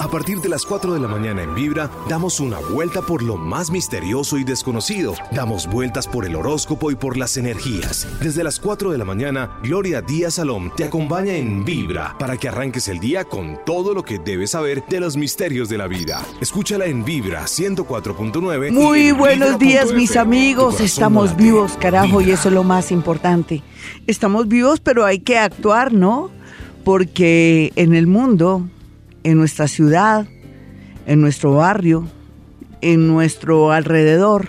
[0.00, 3.36] A partir de las 4 de la mañana en Vibra, damos una vuelta por lo
[3.36, 5.12] más misterioso y desconocido.
[5.30, 8.08] Damos vueltas por el horóscopo y por las energías.
[8.18, 12.48] Desde las 4 de la mañana, Gloria Díaz Salom te acompaña en Vibra para que
[12.48, 16.24] arranques el día con todo lo que debes saber de los misterios de la vida.
[16.40, 18.72] Escúchala en Vibra 104.9.
[18.72, 20.80] Muy buenos días, mis amigos.
[20.80, 23.62] Estamos vivos, carajo, y eso es lo más importante.
[24.06, 26.30] Estamos vivos, pero hay que actuar, ¿no?
[26.84, 28.64] Porque en el mundo
[29.24, 30.26] en nuestra ciudad,
[31.06, 32.06] en nuestro barrio,
[32.80, 34.48] en nuestro alrededor,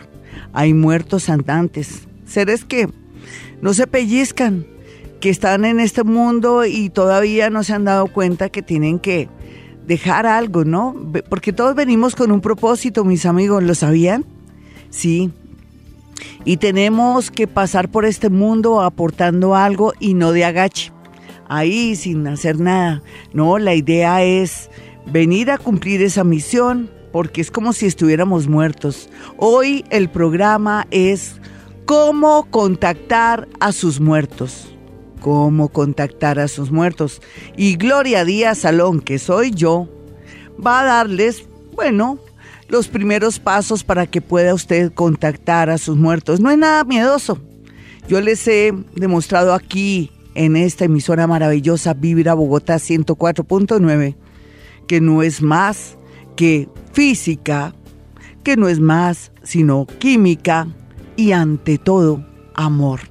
[0.54, 2.90] hay muertos andantes, seres que
[3.62, 4.66] no se pellizcan,
[5.20, 9.30] que están en este mundo y todavía no se han dado cuenta que tienen que
[9.86, 10.96] dejar algo, ¿no?
[11.30, 14.26] Porque todos venimos con un propósito, mis amigos, ¿lo sabían?
[14.90, 15.32] Sí.
[16.44, 20.92] Y tenemos que pasar por este mundo aportando algo y no de agache
[21.52, 23.04] ahí sin hacer nada.
[23.34, 24.70] No, la idea es
[25.06, 29.10] venir a cumplir esa misión porque es como si estuviéramos muertos.
[29.36, 31.36] Hoy el programa es
[31.86, 34.74] cómo contactar a sus muertos.
[35.20, 37.22] Cómo contactar a sus muertos.
[37.58, 39.90] Y Gloria Díaz Salón, que soy yo,
[40.66, 41.44] va a darles,
[41.74, 42.18] bueno,
[42.70, 46.40] los primeros pasos para que pueda usted contactar a sus muertos.
[46.40, 47.40] No es nada miedoso.
[48.08, 54.16] Yo les he demostrado aquí en esta emisora maravillosa Vibra Bogotá 104.9,
[54.88, 55.98] que no es más
[56.36, 57.76] que física,
[58.44, 60.68] que no es más sino química
[61.16, 63.02] y ante todo amor.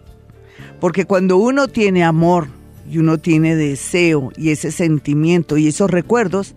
[0.80, 2.48] Porque cuando uno tiene amor
[2.90, 6.54] y uno tiene deseo y ese sentimiento y esos recuerdos,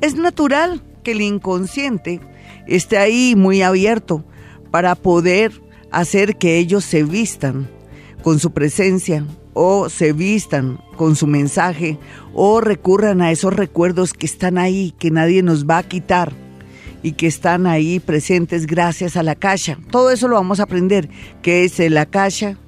[0.00, 2.20] es natural que el inconsciente
[2.66, 4.24] esté ahí muy abierto
[4.70, 5.52] para poder
[5.90, 7.68] hacer que ellos se vistan
[8.22, 9.24] con su presencia,
[9.58, 11.98] o se vistan con su mensaje
[12.34, 16.34] o recurran a esos recuerdos que están ahí, que nadie nos va a quitar
[17.02, 19.78] y que están ahí presentes gracias a la caja.
[19.90, 21.08] Todo eso lo vamos a aprender.
[21.40, 22.58] ¿Qué es la caja?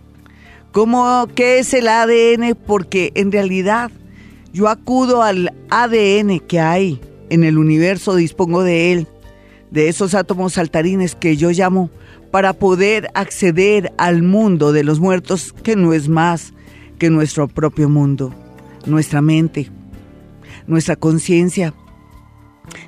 [0.73, 2.57] ¿Cómo, ¿Qué es el ADN?
[2.67, 3.91] Porque en realidad
[4.55, 9.07] yo acudo al ADN que hay en el universo, dispongo de él,
[9.71, 11.91] de esos átomos saltarines que yo llamo,
[12.31, 16.55] para poder acceder al mundo de los muertos, que no es más
[16.99, 18.35] que nuestro propio mundo,
[18.87, 19.71] nuestra mente,
[20.67, 21.75] nuestra conciencia,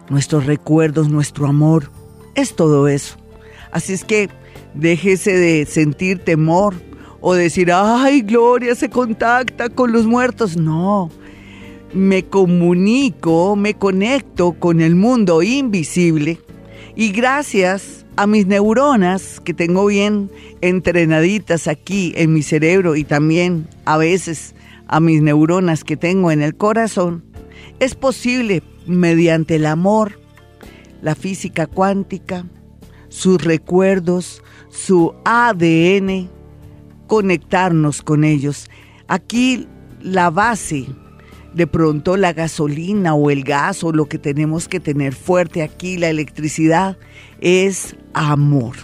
[0.09, 1.91] nuestros recuerdos, nuestro amor,
[2.35, 3.17] es todo eso.
[3.73, 4.29] Así es que
[4.75, 6.75] déjese de sentir temor
[7.21, 10.57] o decir, ay, Gloria se contacta con los muertos.
[10.57, 11.11] No,
[11.93, 16.41] me comunico, me conecto con el mundo invisible
[16.97, 23.67] y gracias a mis neuronas que tengo bien entrenaditas aquí en mi cerebro y también
[23.87, 24.55] a veces
[24.89, 27.25] a mis neuronas que tengo en el corazón,
[27.79, 30.21] es posible mediante el amor,
[31.01, 32.45] la física cuántica,
[33.09, 36.29] sus recuerdos, su ADN,
[37.07, 38.69] conectarnos con ellos.
[39.09, 39.67] Aquí
[40.03, 40.89] la base
[41.55, 45.97] de pronto la gasolina o el gas o lo que tenemos que tener fuerte aquí,
[45.97, 46.99] la electricidad,
[47.41, 48.77] es amor.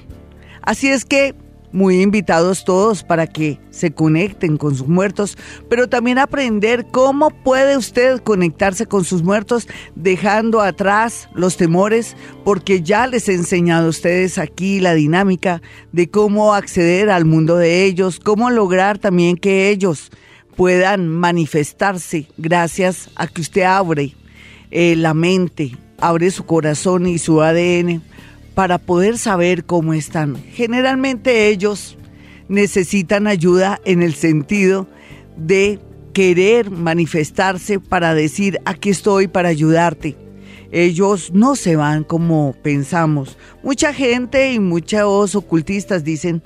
[0.63, 1.35] Así es que
[1.77, 5.37] muy invitados todos para que se conecten con sus muertos,
[5.69, 12.83] pero también aprender cómo puede usted conectarse con sus muertos dejando atrás los temores, porque
[12.83, 15.61] ya les he enseñado a ustedes aquí la dinámica
[15.93, 20.11] de cómo acceder al mundo de ellos, cómo lograr también que ellos
[20.57, 24.15] puedan manifestarse gracias a que usted abre
[24.71, 28.03] eh, la mente, abre su corazón y su ADN
[28.57, 30.43] para poder saber cómo están.
[30.55, 31.99] Generalmente ellos
[32.49, 34.89] necesitan ayuda en el sentido
[35.37, 35.79] de
[36.15, 40.17] querer manifestarse para decir, aquí estoy para ayudarte.
[40.73, 43.37] Ellos no se van como pensamos.
[43.63, 46.43] Mucha gente y muchos ocultistas dicen,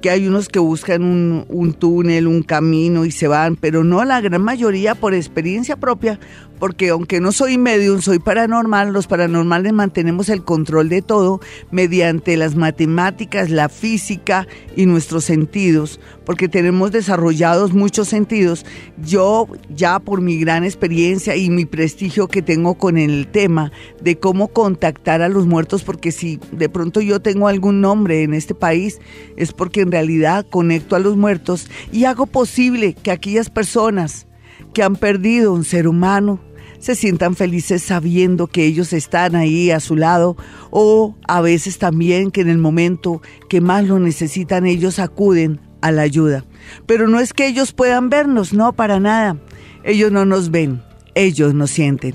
[0.00, 1.02] que hay unos que buscan
[1.48, 6.18] un, túnel, un camino y se van, pero no la gran mayoría por experiencia propia,
[6.58, 11.40] porque aunque no soy medium, soy paranormal, los paranormales mantenemos el control de todo
[11.70, 14.46] mediante las matemáticas, la física
[14.76, 18.64] y nuestros sentidos, porque tenemos desarrollados muchos sentidos.
[19.02, 24.18] Yo ya por mi gran experiencia y mi prestigio que tengo con el tema de
[24.18, 28.54] cómo contactar a los muertos, porque si de pronto yo tengo algún nombre en este
[28.54, 28.98] país,
[29.36, 34.26] es porque en realidad conecto a los muertos y hago posible que aquellas personas
[34.74, 36.40] que han perdido un ser humano
[36.78, 40.36] se sientan felices sabiendo que ellos están ahí a su lado
[40.70, 45.92] o a veces también que en el momento que más lo necesitan ellos acuden a
[45.92, 46.44] la ayuda.
[46.86, 49.36] Pero no es que ellos puedan vernos, no, para nada.
[49.84, 50.82] Ellos no nos ven,
[51.14, 52.14] ellos nos sienten.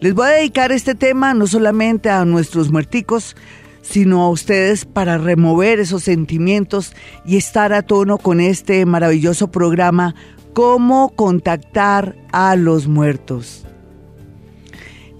[0.00, 3.36] Les voy a dedicar este tema no solamente a nuestros muerticos,
[3.82, 10.14] sino a ustedes para remover esos sentimientos y estar a tono con este maravilloso programa,
[10.52, 13.64] Cómo contactar a los muertos.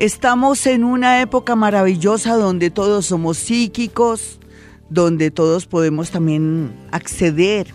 [0.01, 4.41] Estamos en una época maravillosa donde todos somos psíquicos,
[4.89, 7.67] donde todos podemos también acceder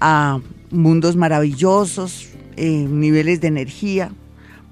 [0.00, 0.40] a
[0.72, 4.10] mundos maravillosos, eh, niveles de energía,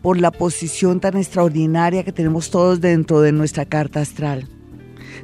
[0.03, 4.49] por la posición tan extraordinaria que tenemos todos dentro de nuestra carta astral.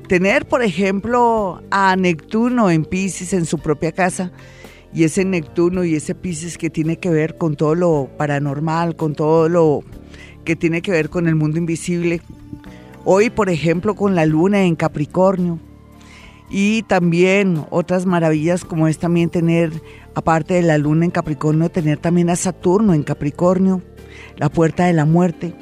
[0.07, 4.31] Tener, por ejemplo, a Neptuno en Pisces en su propia casa,
[4.95, 9.17] y ese Neptuno y ese Pisces que tiene que ver con todo lo paranormal, con
[9.17, 9.83] todo lo
[10.45, 12.21] que tiene que ver con el mundo invisible.
[13.05, 15.59] Hoy, por ejemplo, con la luna en Capricornio.
[16.51, 19.73] Y también otras maravillas como es también tener,
[20.15, 23.81] aparte de la luna en Capricornio, tener también a Saturno en Capricornio,
[24.37, 25.55] la puerta de la muerte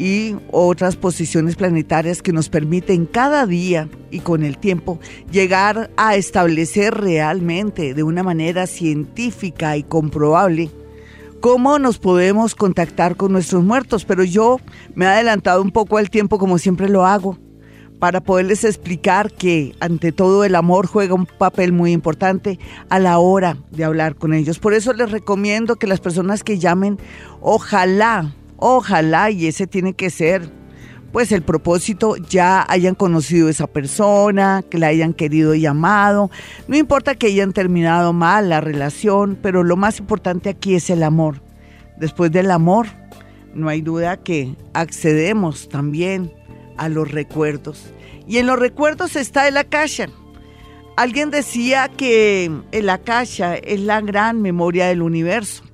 [0.00, 4.98] y otras posiciones planetarias que nos permiten cada día y con el tiempo
[5.30, 10.70] llegar a establecer realmente de una manera científica y comprobable
[11.40, 14.04] cómo nos podemos contactar con nuestros muertos.
[14.04, 14.58] Pero yo
[14.94, 17.38] me he adelantado un poco al tiempo como siempre lo hago
[17.98, 22.58] para poderles explicar que ante todo el amor juega un papel muy importante
[22.88, 24.58] a la hora de hablar con ellos.
[24.58, 26.98] Por eso les recomiendo que las personas que llamen,
[27.42, 28.32] ojalá
[28.62, 30.59] Ojalá y ese tiene que ser
[31.12, 36.30] pues el propósito ya hayan conocido a esa persona, que la hayan querido y amado.
[36.68, 41.02] No importa que hayan terminado mal la relación, pero lo más importante aquí es el
[41.02, 41.42] amor.
[41.98, 42.86] Después del amor,
[43.54, 46.32] no hay duda que accedemos también
[46.76, 47.92] a los recuerdos.
[48.26, 50.08] Y en los recuerdos está el akasha.
[50.96, 55.64] Alguien decía que el akasha es la gran memoria del universo.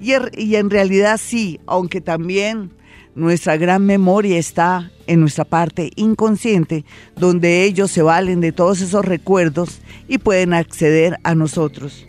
[0.00, 2.72] Er, y, en realidad sí, aunque también
[3.14, 6.84] nuestra gran memoria está en nuestra parte inconsciente,
[7.16, 12.06] donde ellos se valen de todos esos recuerdos y pueden acceder a nosotros.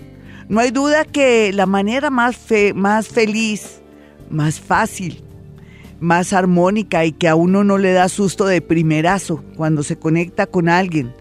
[0.48, 2.38] No hay duda que la manera más,
[2.76, 3.82] más feliz,
[4.30, 5.24] más fácil,
[6.00, 10.46] más armónica y que a uno no le da susto de primerazo cuando se conecta
[10.46, 11.14] con alguien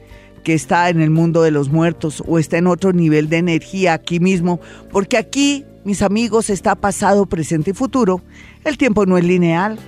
[0.42, 3.94] que está en el mundo de los muertos o está en otro nivel de energía
[3.94, 4.60] aquí mismo,
[4.92, 8.22] porque aquí mis amigos, está pasado, presente y futuro,
[8.64, 9.78] el tiempo no es lineal.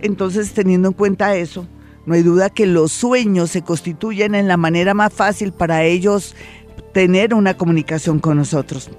[0.00, 1.66] Entonces, teniendo en cuenta eso,
[2.06, 6.34] no hay duda que los sueños se constituyen en la manera más fácil para ellos
[6.92, 8.90] tener una comunicación con nosotros.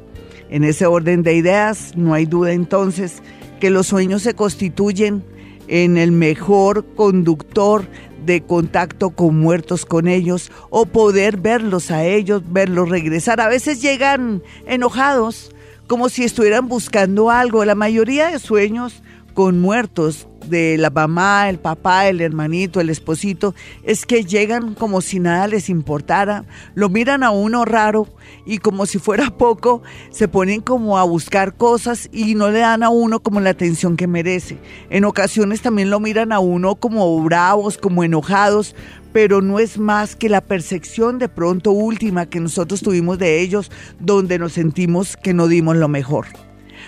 [0.50, 3.21] En ese orden de ideas, no hay duda entonces
[3.59, 5.24] que los sueños se constituyen
[5.68, 7.86] en el mejor conductor
[8.25, 13.39] de contacto con muertos con ellos o poder verlos a ellos, verlos regresar.
[13.39, 15.55] A veces llegan enojados,
[15.87, 17.65] como si estuvieran buscando algo.
[17.65, 19.01] La mayoría de sueños
[19.35, 23.53] con muertos de la mamá, el papá, el hermanito, el esposito,
[23.83, 28.07] es que llegan como si nada les importara, lo miran a uno raro
[28.45, 32.81] y como si fuera poco, se ponen como a buscar cosas y no le dan
[32.81, 34.57] a uno como la atención que merece.
[34.89, 38.73] En ocasiones también lo miran a uno como bravos, como enojados,
[39.15, 43.71] pero no es más que la percepción de pronto última que nosotros tuvimos de ellos,
[43.97, 46.25] donde nos sentimos que no dimos lo mejor.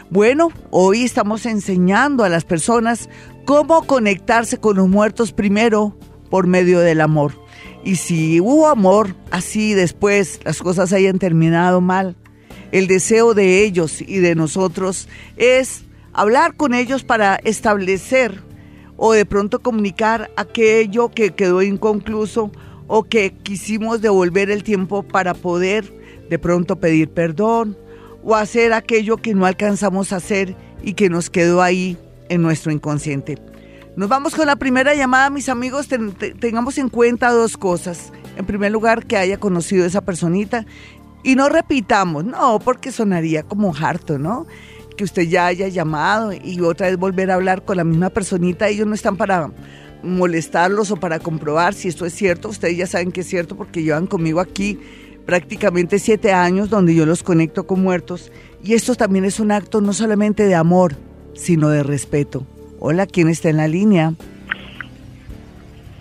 [0.10, 3.08] Bueno, hoy estamos enseñando a las personas
[3.46, 5.98] cómo conectarse con los muertos primero
[6.30, 7.32] por medio del amor.
[7.86, 12.18] Y si hubo amor, así después las cosas hayan terminado mal,
[12.74, 18.46] el deseo de ellos y de nosotros es hablar con ellos para establecer
[18.98, 22.52] o de pronto comunicar aquello que quedó inconcluso
[22.88, 25.94] o que quisimos devolver el tiempo para poder
[26.30, 27.78] de pronto pedir perdón
[28.24, 31.98] o hacer aquello que no alcanzamos a hacer y que nos quedó ahí
[32.30, 33.38] en nuestro inconsciente.
[33.96, 35.88] Nos vamos con la primera llamada, mis amigos.
[36.40, 38.12] tengamos en cuenta dos cosas.
[38.36, 40.66] En primer lugar, que haya conocido a esa personita
[41.24, 44.46] y no repitamos, no, porque sonaría como harto, ¿no?
[44.98, 48.68] Que usted ya haya llamado y otra vez volver a hablar con la misma personita.
[48.68, 49.52] Ellos no están para
[50.04, 52.50] molestarlos o para comprobar si esto es cierto.
[52.50, 54.80] Ustedes ya saben que es cierto porque llevan conmigo aquí
[55.26, 58.32] prácticamente siete años donde yo los conecto con muertos.
[58.64, 60.96] Y esto también es un acto no solamente de amor,
[61.34, 62.46] sino de respeto.
[62.80, 64.14] Hola, ¿quién está en la línea?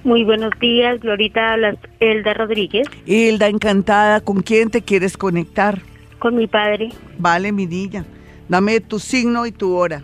[0.04, 2.86] Muy buenos días, Glorita, hablas Elda Rodríguez.
[3.06, 4.20] Hilda, encantada.
[4.20, 5.82] ¿Con quién te quieres conectar?
[6.20, 6.90] Con mi padre.
[7.18, 8.04] Vale, mi niña.
[8.48, 10.02] Dame tu signo y tu hora.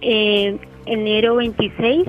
[0.00, 2.06] Eh, enero 26.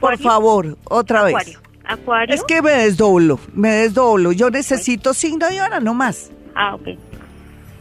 [0.00, 1.58] Por favor, otra vez.
[1.86, 2.34] Acuario.
[2.34, 4.32] Es que me desdoblo, me desdoblo.
[4.32, 6.30] Yo necesito signo y hora, no más.
[6.54, 6.98] Ah, ok.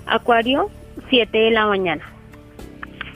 [0.06, 0.70] Acuario,
[1.10, 2.04] 7 de la mañana.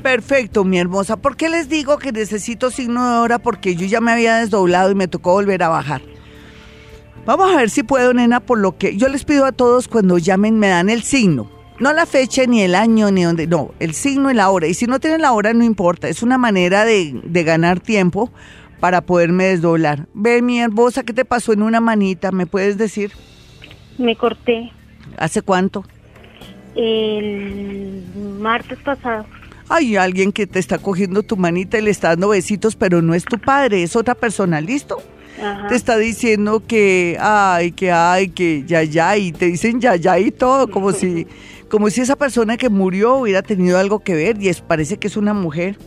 [0.01, 1.17] Perfecto, mi hermosa.
[1.17, 3.39] ¿Por qué les digo que necesito signo de hora?
[3.39, 6.01] Porque yo ya me había desdoblado y me tocó volver a bajar.
[7.25, 10.17] Vamos a ver si puedo, nena, por lo que yo les pido a todos cuando
[10.17, 11.50] llamen me dan el signo.
[11.79, 13.48] No la fecha, ni el año, ni dónde.
[13.48, 14.67] No, el signo y la hora.
[14.67, 16.07] Y si no tienen la hora, no importa.
[16.07, 18.31] Es una manera de, de ganar tiempo
[18.79, 20.07] para poderme desdoblar.
[20.13, 22.31] Ve, mi hermosa, ¿qué te pasó en una manita?
[22.31, 23.12] ¿Me puedes decir?
[23.98, 24.72] Me corté
[25.17, 25.84] ¿Hace cuánto?
[26.75, 28.03] el
[28.39, 29.25] martes pasado.
[29.69, 33.13] Hay alguien que te está cogiendo tu manita y le está dando besitos, pero no
[33.13, 34.98] es tu padre, es otra persona, ¿listo?
[35.41, 35.67] Ajá.
[35.67, 40.17] Te está diciendo que, ay, que, ay, que, ya, ya, y te dicen ya, ya
[40.19, 41.27] y todo, como si,
[41.69, 45.07] como si esa persona que murió hubiera tenido algo que ver, y es, parece que
[45.07, 45.77] es una mujer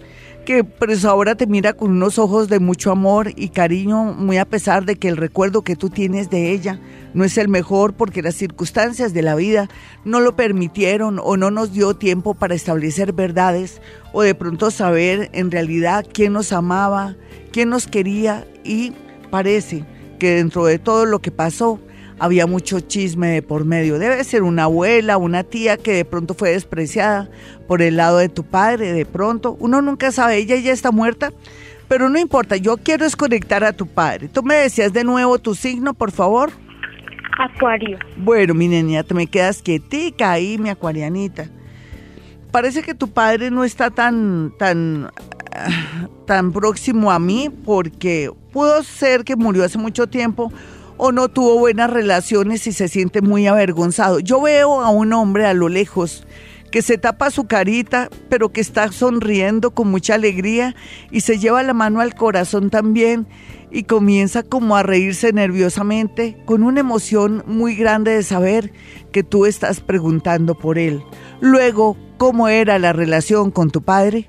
[0.45, 4.45] que pues ahora te mira con unos ojos de mucho amor y cariño, muy a
[4.45, 6.81] pesar de que el recuerdo que tú tienes de ella
[7.15, 9.69] no es el mejor porque las circunstancias de la vida
[10.05, 13.81] no lo permitieron o no nos dio tiempo para establecer verdades
[14.13, 17.17] o de pronto saber en realidad quién nos amaba,
[17.53, 18.93] quién nos quería y
[19.31, 19.85] parece
[20.19, 21.81] que dentro de todo lo que pasó
[22.21, 23.99] había mucho chisme de por medio.
[23.99, 27.31] Debe ser una abuela, una tía que de pronto fue despreciada
[27.67, 29.57] por el lado de tu padre, de pronto.
[29.59, 31.33] Uno nunca sabe, ella ya está muerta,
[31.89, 34.29] pero no importa, yo quiero desconectar a tu padre.
[34.29, 36.53] Tú me decías de nuevo tu signo, por favor.
[37.39, 37.99] Acuario.
[38.19, 41.49] Bueno, mi niña, te me quedas quietica ahí, mi acuarianita.
[42.53, 45.11] Parece que tu padre no está tan, tan,
[45.55, 50.53] ah, tan próximo a mí porque pudo ser que murió hace mucho tiempo
[51.01, 54.21] o no tuvo buenas relaciones y se siente muy avergonzado.
[54.21, 56.27] Yo veo a un hombre a lo lejos
[56.71, 60.77] que se tapa su carita, pero que está sonriendo con mucha alegría
[61.11, 63.27] y se lleva la mano al corazón también
[63.71, 68.71] y comienza como a reírse nerviosamente con una emoción muy grande de saber
[69.11, 71.03] que tú estás preguntando por él.
[71.41, 74.29] Luego, ¿cómo era la relación con tu padre?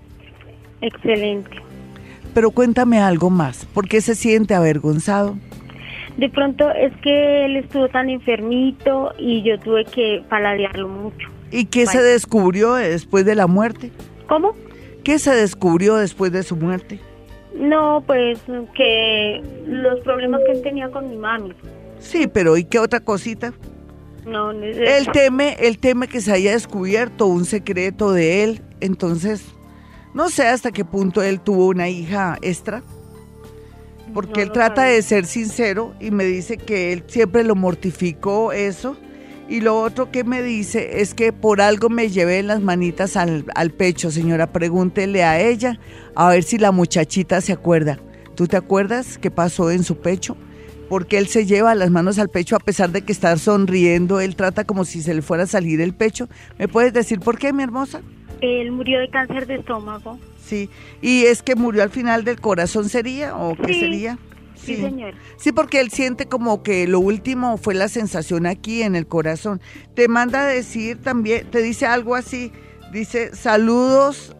[0.79, 1.51] Excelente.
[2.33, 5.35] Pero cuéntame algo más, ¿por qué se siente avergonzado?
[6.17, 11.29] De pronto es que él estuvo tan enfermito y yo tuve que paladearlo mucho.
[11.51, 13.91] ¿Y qué se descubrió después de la muerte?
[14.27, 14.55] ¿Cómo?
[15.03, 16.99] ¿Qué se descubrió después de su muerte?
[17.55, 18.39] No, pues
[18.75, 21.53] que los problemas que él tenía con mi mami.
[21.99, 23.53] Sí, pero ¿y qué otra cosita?
[24.25, 28.61] No, no es Él teme, él teme que se haya descubierto un secreto de él,
[28.79, 29.43] entonces
[30.13, 32.83] no sé hasta qué punto él tuvo una hija extra,
[34.13, 38.51] porque No él trata de ser sincero y me dice que él siempre lo mortificó
[38.51, 38.97] eso.
[39.49, 43.45] Y lo otro que me dice es que por algo me llevé las manitas al,
[43.53, 44.53] al pecho, señora.
[44.53, 45.77] Pregúntele a ella
[46.15, 47.99] a ver si la muchachita se acuerda.
[48.35, 50.37] ¿Tú te acuerdas qué pasó en su pecho?
[50.87, 54.21] Porque él se lleva las manos al pecho a pesar de que está sonriendo.
[54.21, 56.29] Él trata como si se le fuera a salir el pecho.
[56.57, 58.01] ¿Me puedes decir por qué, mi hermosa?
[58.41, 60.17] Él murió de cáncer de estómago.
[60.51, 60.69] Sí.
[61.01, 63.79] ¿Y es que murió al final del corazón sería o qué Sí.
[63.79, 64.19] sería?
[64.55, 65.13] Sí, señor.
[65.37, 69.61] Sí, porque él siente como que lo último fue la sensación aquí en el corazón.
[69.95, 72.51] Te manda a decir también, te dice algo así,
[72.91, 74.35] dice saludos.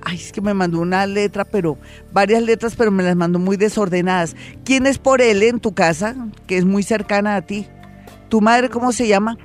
[0.00, 1.76] Ay, es que me mandó una letra, pero
[2.10, 4.34] varias letras, pero me las mandó muy desordenadas.
[4.64, 7.66] ¿Quién es por él en tu casa, que es muy cercana a ti?
[8.30, 9.36] ¿Tu madre cómo se llama?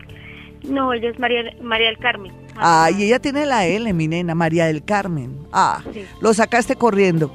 [0.64, 2.32] No, ella es María, María del Carmen.
[2.56, 5.38] Ay, ella tiene la L, mi nena, María del Carmen.
[5.52, 6.04] Ah, Sí.
[6.22, 7.34] lo sacaste corriendo.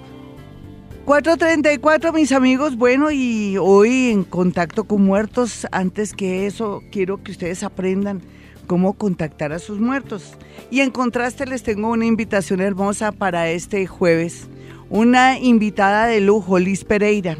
[1.05, 2.77] 434, mis amigos.
[2.77, 8.23] Bueno, y hoy en contacto con muertos, antes que eso, quiero que ustedes aprendan
[8.67, 10.33] cómo contactar a sus muertos.
[10.71, 14.49] Y en contraste les tengo una invitación hermosa para este jueves.
[14.89, 17.37] Una invitada de lujo, Liz Pereira,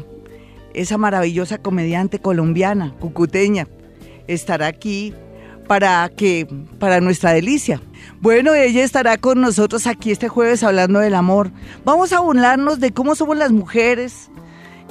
[0.75, 3.67] esa maravillosa comediante colombiana, cucuteña,
[4.27, 5.13] estará aquí
[5.67, 6.47] para que
[6.79, 7.81] para nuestra delicia.
[8.21, 11.51] Bueno, ella estará con nosotros aquí este jueves hablando del amor.
[11.83, 14.29] Vamos a burlarnos de cómo somos las mujeres,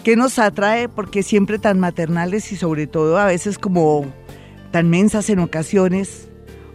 [0.02, 4.06] qué nos atrae, porque siempre tan maternales y sobre todo a veces como
[4.70, 6.28] tan mensas en ocasiones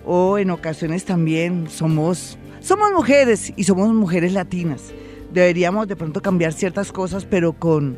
[0.06, 4.94] o en ocasiones también somos somos mujeres y somos mujeres latinas.
[5.34, 7.98] Deberíamos de pronto cambiar ciertas cosas, pero con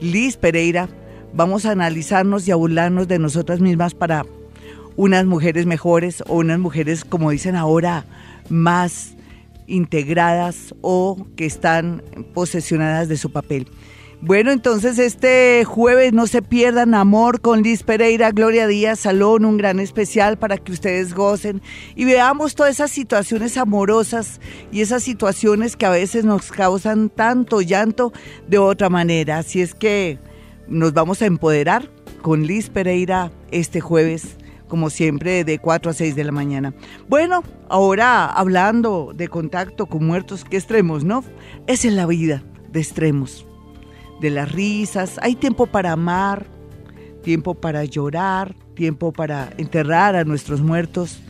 [0.00, 0.88] Liz Pereira
[1.32, 4.24] vamos a analizarnos y a burlarnos de nosotras mismas para
[4.96, 8.04] unas mujeres mejores o unas mujeres, como dicen ahora,
[8.48, 9.14] más
[9.66, 12.02] integradas o que están
[12.34, 13.68] posesionadas de su papel.
[14.24, 19.56] Bueno, entonces este jueves no se pierdan Amor con Liz Pereira, Gloria Díaz, Salón, un
[19.56, 21.60] gran especial para que ustedes gocen
[21.96, 27.62] y veamos todas esas situaciones amorosas y esas situaciones que a veces nos causan tanto
[27.62, 28.12] llanto
[28.46, 29.38] de otra manera.
[29.38, 30.20] Así es que
[30.68, 31.90] nos vamos a empoderar
[32.22, 34.36] con Liz Pereira este jueves
[34.72, 36.72] como siempre, de 4 a 6 de la mañana.
[37.06, 41.22] Bueno, ahora hablando de contacto con muertos, qué extremos, ¿no?
[41.66, 43.46] Es en la vida de extremos,
[44.22, 46.46] de las risas, hay tiempo para amar,
[47.22, 51.20] tiempo para llorar, tiempo para enterrar a nuestros muertos,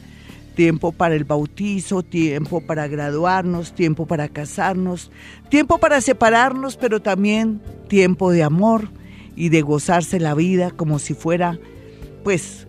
[0.54, 5.11] tiempo para el bautizo, tiempo para graduarnos, tiempo para casarnos,
[5.49, 8.88] tiempo para separarnos, pero también tiempo de amor
[9.34, 11.58] y de gozarse la vida como si fuera
[12.22, 12.68] pues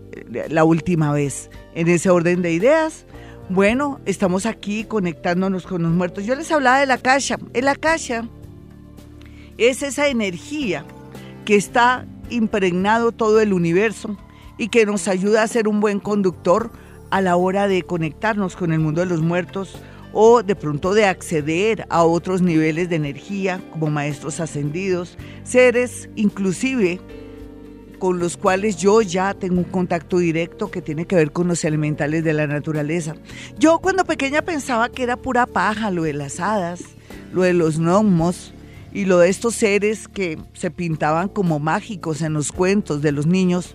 [0.49, 1.49] la última vez.
[1.75, 3.05] En ese orden de ideas,
[3.49, 6.25] bueno, estamos aquí conectándonos con los muertos.
[6.25, 7.37] Yo les hablaba de la caja.
[7.53, 8.27] En la caja
[9.57, 10.85] es esa energía
[11.45, 14.17] que está impregnado todo el universo
[14.57, 16.71] y que nos ayuda a ser un buen conductor
[17.09, 19.77] a la hora de conectarnos con el mundo de los muertos
[20.13, 27.01] o de pronto de acceder a otros niveles de energía como maestros ascendidos, seres inclusive
[28.03, 31.63] con los cuales yo ya tengo un contacto directo que tiene que ver con los
[31.63, 33.15] elementales de la naturaleza.
[33.57, 36.81] Yo cuando pequeña pensaba que era pura paja lo de las hadas,
[37.31, 38.53] lo de los gnomos
[38.91, 43.25] y lo de estos seres que se pintaban como mágicos en los cuentos de los
[43.25, 43.73] niños,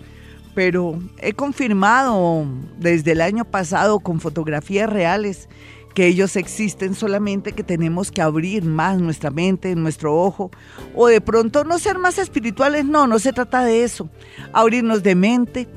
[0.55, 2.45] pero he confirmado
[2.79, 5.49] desde el año pasado con fotografías reales
[5.95, 10.51] que ellos existen, solamente que tenemos que abrir más nuestra mente, nuestro ojo,
[10.95, 14.09] o de pronto no ser más espirituales, no, no se trata de eso,
[14.53, 15.69] abrirnos de mente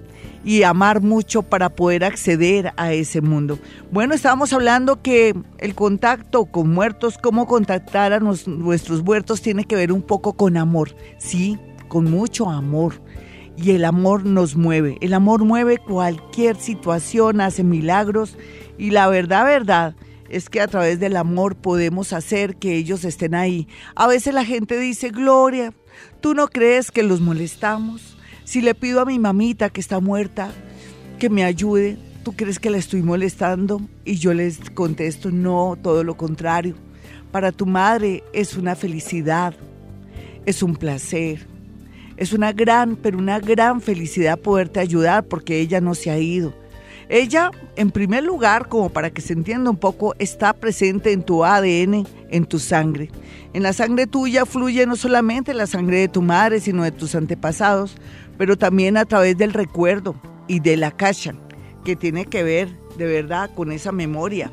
[0.44, 3.60] y amar mucho para poder acceder a ese mundo.
[3.92, 9.76] Bueno, estábamos hablando que el contacto con muertos, cómo contactar a nuestros muertos tiene que
[9.76, 13.02] ver un poco con amor, sí, con mucho amor.
[13.58, 18.38] Y el amor nos mueve, el amor mueve cualquier situación, hace milagros
[18.82, 19.96] y la verdad, verdad,
[20.28, 23.68] es que a través del amor podemos hacer que ellos estén ahí.
[23.94, 25.72] A veces la gente dice, Gloria,
[26.20, 28.18] ¿tú no crees que los molestamos?
[28.44, 30.52] Si le pido a mi mamita que está muerta
[31.20, 33.82] que me ayude, ¿tú crees que la estoy molestando?
[34.04, 36.74] Y yo les contesto, no, todo lo contrario.
[37.32, 39.54] Para tu madre es una felicidad,
[40.48, 41.46] es un placer,
[42.18, 46.60] es una gran, pero una gran felicidad poderte ayudar porque ella no se ha ido.
[47.12, 51.44] Ella, en primer lugar, como para que se entienda un poco, está presente en tu
[51.44, 53.10] ADN, en tu sangre.
[53.52, 57.14] En la sangre tuya fluye no solamente la sangre de tu madre, sino de tus
[57.14, 57.98] antepasados,
[58.38, 60.16] pero también a través del recuerdo
[60.48, 61.34] y de la cacha,
[61.84, 64.50] que tiene que ver de verdad con esa memoria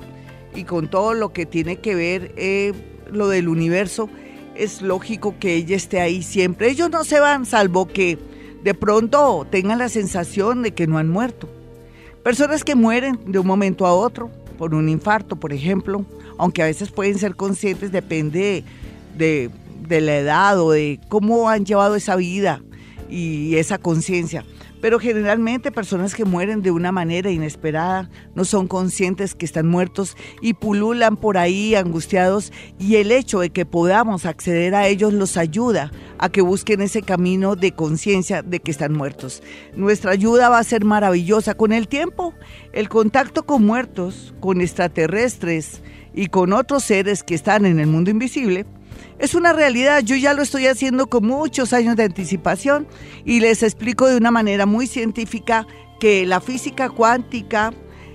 [0.52, 2.72] y con todo lo que tiene que ver eh,
[3.08, 4.10] lo del universo.
[4.56, 6.70] Es lógico que ella esté ahí siempre.
[6.70, 8.18] Ellos no se van, salvo que
[8.64, 11.48] de pronto tengan la sensación de que no han muerto
[12.28, 16.04] Personas que mueren de un momento a otro por un infarto, por ejemplo,
[16.36, 18.64] aunque a veces pueden ser conscientes, depende
[19.16, 19.50] de,
[19.88, 22.60] la edad o de cómo han llevado esa vida
[23.08, 24.44] y esa conciencia
[24.80, 30.16] pero generalmente personas que mueren de una manera inesperada no son conscientes que están muertos
[30.40, 35.36] y pululan por ahí angustiados y el hecho de que podamos acceder a ellos los
[35.36, 39.42] ayuda a que busquen ese camino de conciencia de que están muertos.
[39.74, 42.34] Nuestra ayuda va a ser maravillosa con el tiempo.
[42.72, 45.82] El contacto con muertos, con extraterrestres
[46.14, 48.66] y con otros seres que están en el mundo invisible
[49.18, 52.86] es una realidad, yo ya lo estoy haciendo con muchos años de anticipación
[53.24, 55.66] y les explico de una manera muy científica
[55.98, 57.72] que la física cuántica,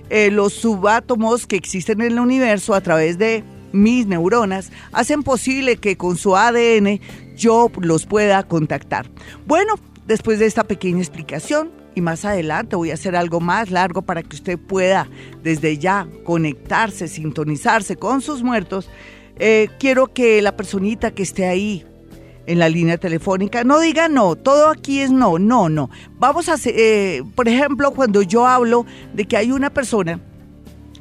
[0.08, 5.76] eh, los subátomos que existen en el universo a través de mis neuronas hacen posible
[5.76, 7.00] que con su ADN
[7.36, 9.10] yo los pueda contactar.
[9.46, 9.74] Bueno,
[10.06, 14.22] después de esta pequeña explicación, y más adelante voy a hacer algo más largo para
[14.22, 15.08] que usted pueda
[15.42, 18.88] desde ya conectarse, sintonizarse con sus muertos
[19.38, 21.84] eh, quiero que la personita que esté ahí
[22.46, 25.90] en la línea telefónica no diga no, todo aquí es no, no, no.
[26.18, 30.20] Vamos a eh, por ejemplo, cuando yo hablo de que hay una persona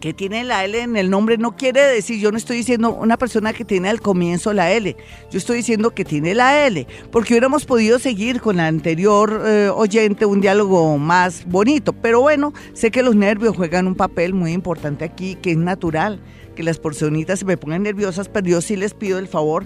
[0.04, 3.16] que tiene la L en el nombre, no quiere decir, yo no estoy diciendo una
[3.16, 4.98] persona que tiene al comienzo la L,
[5.32, 9.70] yo estoy diciendo que tiene la L, porque hubiéramos podido seguir con la anterior eh,
[9.74, 14.52] oyente un diálogo más bonito, pero bueno, sé que los nervios juegan un papel muy
[14.52, 16.20] importante aquí, que es natural
[16.54, 19.66] que las personitas se me pongan nerviosas, pero yo sí les pido el favor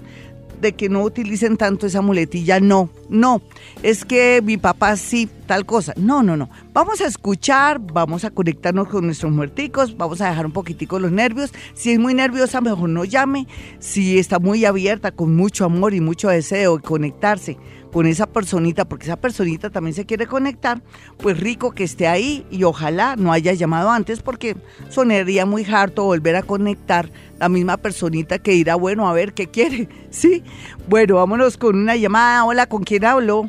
[0.60, 3.42] de que no utilicen tanto esa muletilla, no, no,
[3.82, 8.30] es que mi papá sí, tal cosa, no, no, no, vamos a escuchar, vamos a
[8.30, 12.60] conectarnos con nuestros muerticos, vamos a dejar un poquitico los nervios, si es muy nerviosa
[12.60, 13.46] mejor no llame,
[13.78, 17.56] si está muy abierta, con mucho amor y mucho deseo de conectarse,
[17.92, 20.82] con esa personita, porque esa personita también se quiere conectar,
[21.16, 24.56] pues rico que esté ahí y ojalá no haya llamado antes porque
[24.88, 29.46] sonaría muy harto volver a conectar la misma personita que irá, bueno, a ver qué
[29.46, 30.42] quiere, ¿sí?
[30.88, 32.44] Bueno, vámonos con una llamada.
[32.44, 33.48] Hola, ¿con quién hablo?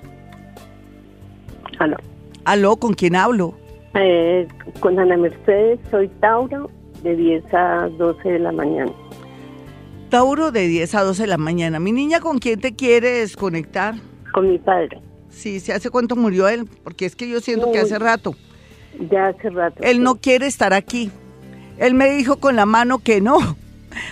[1.80, 1.97] Aló.
[2.45, 3.54] Aló, ¿con quién hablo?
[3.95, 4.47] Eh,
[4.80, 6.69] con Ana Mercedes soy Tauro
[7.04, 8.91] de 10 a 12 de la mañana.
[10.10, 11.80] Tauro de 10 a 12 de la mañana.
[11.80, 13.95] Mi niña, ¿con quién te quieres conectar?
[14.34, 15.02] Con mi padre.
[15.30, 16.67] Sí, ¿se hace cuánto murió él?
[16.84, 18.36] Porque es que yo siento que hace rato.
[19.12, 19.82] Ya hace rato.
[19.82, 21.12] Él no quiere estar aquí.
[21.78, 23.38] Él me dijo con la mano que no.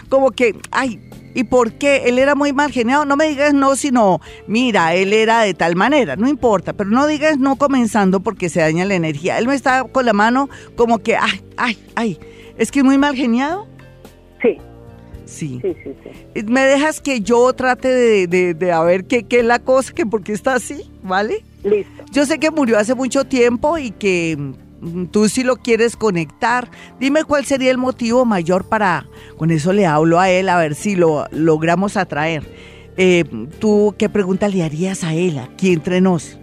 [0.10, 1.00] Como que, ay,
[1.34, 2.04] ¿y por qué?
[2.06, 3.06] Él era muy mal geniado.
[3.06, 6.16] No me digas no, sino, mira, él era de tal manera.
[6.16, 9.38] No importa, pero no digas no comenzando porque se daña la energía.
[9.38, 12.20] Él me está con la mano como que, ay, ay, ay.
[12.58, 13.68] ¿Es que es muy mal geniado?
[14.42, 14.58] Sí.
[15.26, 15.62] Sí.
[16.46, 17.90] ¿Me dejas que yo trate
[18.28, 21.44] de, de, a ver qué, qué, es la cosa, que por qué está así, ¿vale?
[21.64, 22.06] Listo.
[22.12, 24.38] Yo sé que murió hace mucho tiempo y que
[25.12, 26.70] tú sí lo quieres conectar.
[27.00, 29.06] Dime cuál sería el motivo mayor para,
[29.38, 32.44] con eso le hablo a él, a ver si lo logramos atraer.
[32.98, 33.26] Eh,
[33.60, 36.40] ¿Tú qué pregunta le harías a él, aquí entre nos?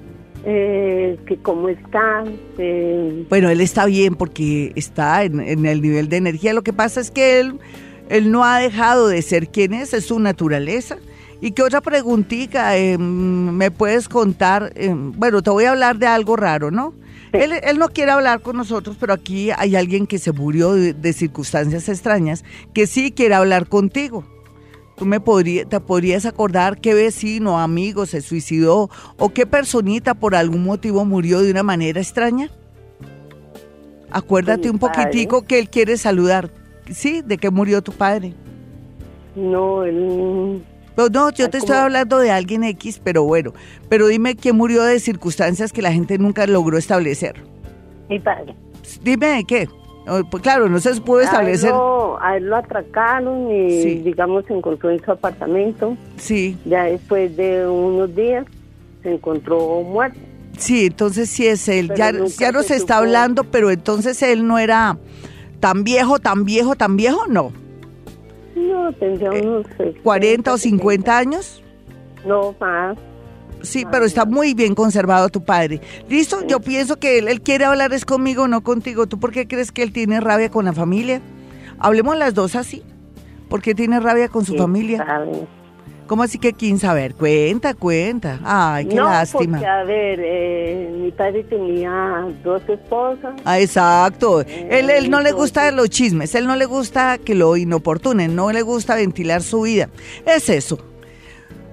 [0.46, 2.24] Eh, que cómo está.
[2.58, 3.26] Eh.
[3.28, 6.52] Bueno, él está bien porque está en, en, el nivel de energía.
[6.52, 7.58] Lo que pasa es que él
[8.08, 10.96] él no ha dejado de ser quien es, es su naturaleza.
[11.40, 14.72] ¿Y qué otra preguntita em, me puedes contar?
[14.76, 16.94] Em, bueno, te voy a hablar de algo raro, ¿no?
[17.34, 21.88] Él, no quiere hablar con nosotros, pero aquí hay alguien que se murió de, circunstancias
[21.88, 24.24] extrañas que sí quiere hablar contigo.
[24.96, 30.36] ¿Tú me podría, te podrías acordar qué vecino, amigo se suicidó o qué personita por
[30.36, 32.50] algún motivo murió de una manera extraña?
[34.12, 36.50] Acuérdate un poquitico que él quiere saludar
[36.92, 38.34] sí, de que murió tu padre.
[39.34, 40.62] No, él...
[40.96, 43.52] No, no, yo te estoy hablando de alguien X, pero bueno,
[43.88, 47.34] pero dime quién murió de circunstancias que la gente nunca logró establecer.
[48.08, 48.54] Mi padre.
[49.02, 49.68] Dime de qué.
[50.30, 51.72] Pues claro, no se pudo establecer.
[52.20, 55.96] A él, lo, atracaron y, digamos, se encontró en su apartamento.
[56.16, 56.58] Sí.
[56.66, 58.46] Ya después de unos días
[59.02, 60.20] se encontró muerto.
[60.58, 61.90] Sí, entonces sí es él.
[61.96, 64.98] ya, ya no se está hablando, pero entonces él no era
[65.64, 67.26] ¿Tan viejo, tan viejo, tan viejo?
[67.26, 67.50] No.
[68.54, 69.66] No, tendría eh, unos...
[70.04, 71.62] ¿40 o 50 años?
[72.24, 72.96] No, más.
[73.62, 75.80] Sí, pero está muy bien conservado tu padre.
[76.08, 76.46] ¿Listo?
[76.46, 79.06] Yo pienso que él, él, quiere hablar es conmigo, no contigo.
[79.06, 81.20] ¿Tú por qué crees que él tiene rabia con la familia?
[81.78, 82.82] Hablemos las dos así.
[83.48, 85.04] ¿Por qué tiene rabia con su familia?
[86.06, 87.14] ¿Cómo así que quién saber?
[87.14, 88.38] Cuenta, cuenta.
[88.44, 89.58] Ay, qué lástima.
[89.58, 93.34] Porque, a ver, eh, mi padre tenía dos esposas.
[93.44, 94.42] Ah, exacto.
[94.42, 98.52] él, él no le gusta los chismes, él no le gusta que lo inoportunen, no
[98.52, 99.88] le gusta ventilar su vida.
[100.26, 100.78] Es eso.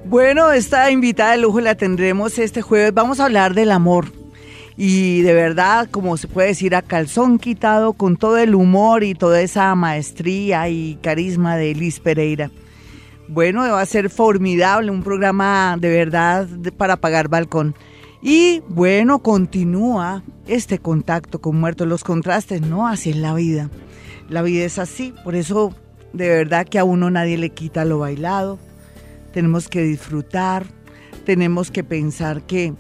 [0.05, 2.93] Bueno, esta invitada de lujo la tendremos este jueves.
[2.93, 4.05] Vamos a hablar del amor.
[4.77, 9.13] Y de verdad, como se puede decir, a calzón quitado con todo el humor y
[9.13, 12.49] toda esa maestría y carisma de Liz Pereira.
[13.33, 17.75] Bueno, va a ser formidable, un programa de verdad para pagar balcón.
[18.21, 23.69] Y bueno, continúa este contacto con muertos, los contrastes, no, así es la vida.
[24.27, 25.73] La vida es así, por eso
[26.11, 28.59] de verdad que a uno nadie le quita lo bailado.
[29.31, 30.65] Tenemos que disfrutar,
[31.25, 32.73] tenemos que pensar que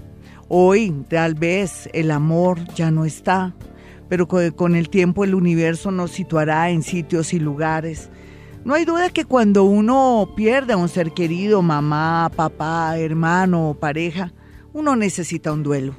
[0.49, 3.55] hoy tal vez el amor ya no está,
[4.09, 8.09] pero con el tiempo el universo nos situará en sitios y lugares
[8.63, 14.31] no hay duda que cuando uno pierde a un ser querido, mamá, papá, hermano, pareja,
[14.71, 15.95] uno necesita un duelo.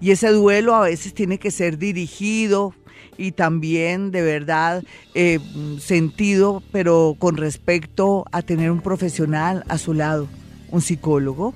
[0.00, 2.74] Y ese duelo a veces tiene que ser dirigido
[3.16, 5.40] y también de verdad eh,
[5.80, 10.28] sentido, pero con respecto a tener un profesional a su lado,
[10.70, 11.54] un psicólogo.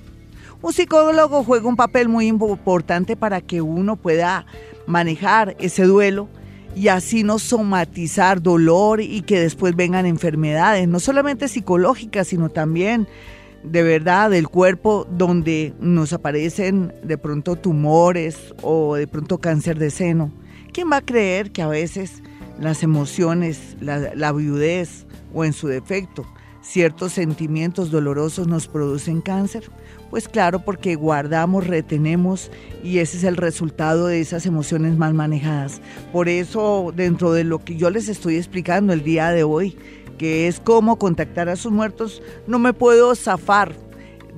[0.61, 4.45] Un psicólogo juega un papel muy importante para que uno pueda
[4.87, 6.27] manejar ese duelo
[6.75, 13.07] y así no somatizar dolor y que después vengan enfermedades, no solamente psicológicas, sino también
[13.63, 19.89] de verdad del cuerpo donde nos aparecen de pronto tumores o de pronto cáncer de
[19.89, 20.31] seno.
[20.71, 22.21] ¿Quién va a creer que a veces
[22.59, 26.25] las emociones, la, viudez o en su defecto
[26.61, 29.69] ciertos sentimientos dolorosos nos producen cáncer?
[30.13, 32.51] Pues claro, porque guardamos, retenemos
[32.83, 35.81] y ese es el resultado de esas emociones mal manejadas.
[36.11, 39.75] Por eso, dentro de lo que yo les estoy explicando el día de hoy,
[40.19, 43.73] que es cómo contactar a sus muertos, no me puedo zafar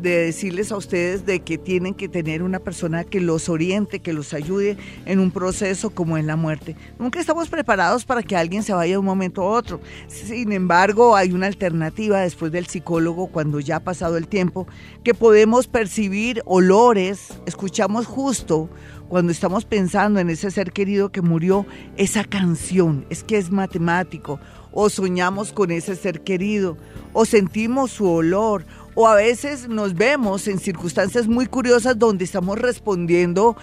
[0.01, 4.13] de decirles a ustedes de que tienen que tener una persona que los oriente, que
[4.13, 6.75] los ayude en un proceso como en la muerte.
[6.99, 9.79] Nunca estamos preparados para que alguien se vaya de un momento a otro.
[10.07, 14.67] Sin embargo, hay una alternativa después del psicólogo cuando ya ha pasado el tiempo,
[15.03, 18.69] que podemos percibir olores, escuchamos justo
[19.07, 24.39] cuando estamos pensando en ese ser querido que murió, esa canción, es que es matemático,
[24.71, 26.75] o soñamos con ese ser querido,
[27.13, 32.57] o sentimos su olor, o a veces nos vemos en circunstancias muy curiosas donde estamos
[32.57, 33.57] respondiendo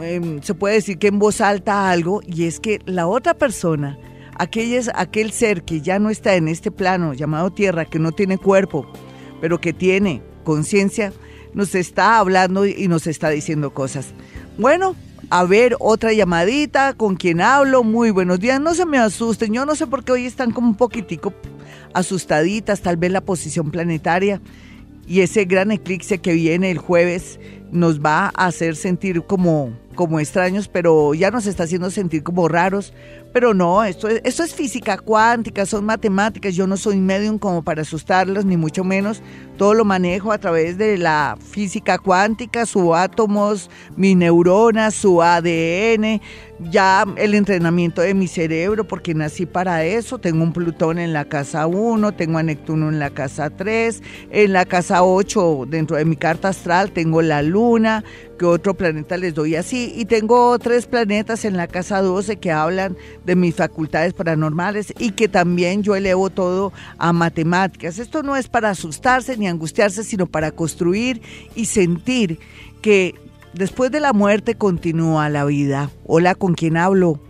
[0.00, 3.96] em, se puede decir que en voz alta algo, y es que la otra persona,
[4.36, 8.12] aquel, es, aquel ser que ya no está en este plano llamado tierra, que no
[8.12, 8.86] tiene cuerpo,
[9.40, 11.12] pero que tiene conciencia,
[11.54, 14.08] nos está hablando y nos está diciendo cosas.
[14.58, 14.94] Bueno,
[15.30, 19.64] a ver, otra llamadita, con quien hablo, muy buenos días, no se me asusten, yo
[19.64, 21.32] no sé por qué hoy están como un poquitico
[21.94, 24.40] asustaditas, tal vez la posición planetaria
[25.06, 27.38] y ese gran eclipse que viene el jueves
[27.70, 32.48] nos va a hacer sentir como, como extraños, pero ya nos está haciendo sentir como
[32.48, 32.92] raros.
[33.36, 36.54] Pero no, esto es, esto es física cuántica, son matemáticas.
[36.54, 39.20] Yo no soy medium como para asustarlos, ni mucho menos.
[39.58, 46.22] Todo lo manejo a través de la física cuántica, sus átomos, mi neurona, su ADN,
[46.70, 50.18] ya el entrenamiento de mi cerebro, porque nací para eso.
[50.18, 54.52] Tengo un Plutón en la casa 1, tengo a Neptuno en la casa 3, en
[54.54, 58.02] la casa 8, dentro de mi carta astral, tengo la Luna,
[58.36, 62.52] que otro planeta les doy así, y tengo tres planetas en la casa 12 que
[62.52, 67.98] hablan de mis facultades paranormales y que también yo elevo todo a matemáticas.
[67.98, 71.22] Esto no es para asustarse ni angustiarse, sino para construir
[71.54, 72.38] y sentir
[72.82, 73.14] que
[73.54, 75.90] después de la muerte continúa la vida.
[76.04, 77.20] Hola, ¿con quién hablo?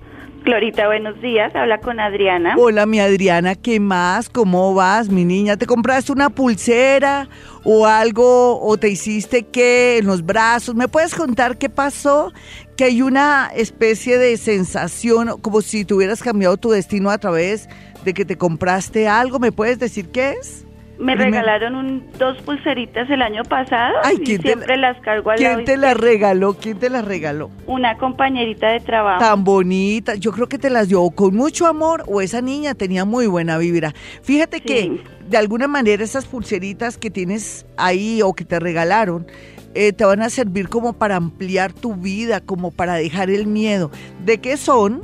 [0.46, 1.52] Glorita, buenos días.
[1.56, 2.54] Habla con Adriana.
[2.56, 4.28] Hola, mi Adriana, ¿qué más?
[4.28, 5.56] ¿Cómo vas, mi niña?
[5.56, 7.28] ¿Te compraste una pulsera
[7.64, 10.76] o algo o te hiciste qué en los brazos?
[10.76, 12.32] ¿Me puedes contar qué pasó?
[12.76, 17.68] Que hay una especie de sensación como si tuvieras cambiado tu destino a través
[18.04, 19.40] de que te compraste algo.
[19.40, 20.65] ¿Me puedes decir qué es?
[20.98, 25.02] Me regalaron un, dos pulseritas el año pasado Ay, y ¿quién te siempre la- las
[25.02, 26.54] cargo al ¿Quién lado te las regaló?
[26.54, 27.50] ¿Quién te las regaló?
[27.66, 29.20] Una compañerita de trabajo.
[29.20, 30.14] Tan bonita.
[30.14, 33.58] Yo creo que te las dio con mucho amor o esa niña tenía muy buena
[33.58, 33.92] vibra.
[34.22, 34.62] Fíjate Sí.
[34.64, 39.26] que de alguna manera esas pulseritas que tienes ahí o que te regalaron
[39.74, 43.90] eh, te van a servir como para ampliar tu vida, como para dejar el miedo.
[44.24, 45.02] ¿De qué son?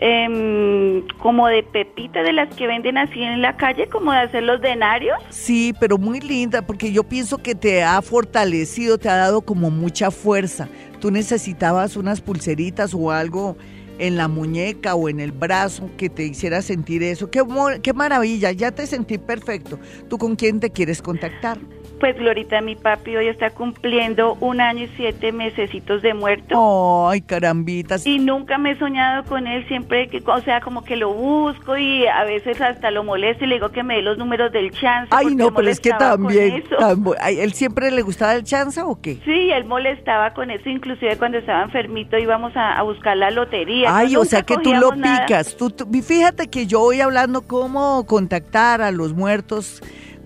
[0.00, 4.44] Em, como de pepita de las que venden así en la calle, como de hacer
[4.44, 5.18] los denarios.
[5.30, 9.70] Sí, pero muy linda, porque yo pienso que te ha fortalecido, te ha dado como
[9.70, 10.68] mucha fuerza.
[11.00, 13.56] Tú necesitabas unas pulseritas o algo
[13.98, 17.28] en la muñeca o en el brazo que te hiciera sentir eso.
[17.28, 17.42] Qué,
[17.82, 19.80] qué maravilla, ya te sentí perfecto.
[20.08, 21.58] ¿Tú con quién te quieres contactar?
[22.00, 27.08] Pues Glorita, mi papi hoy está cumpliendo un año y siete mesecitos de muerto.
[27.10, 28.06] Ay, carambitas.
[28.06, 31.76] Y nunca me he soñado con él, siempre que, o sea, como que lo busco
[31.76, 34.70] y a veces hasta lo molesto y le digo que me dé los números del
[34.70, 35.08] chance.
[35.10, 36.62] Ay, no, pero es que también.
[37.26, 39.18] ¿Él siempre le gustaba el chanza o qué?
[39.24, 43.94] Sí, él molestaba con eso, inclusive cuando estaba enfermito íbamos a, a buscar la lotería.
[43.96, 45.26] Ay, No, o sea que tú lo nada.
[45.26, 45.56] picas.
[45.56, 49.82] Tú, tú- fíjate que yo voy hablando cómo contactar a los muertos,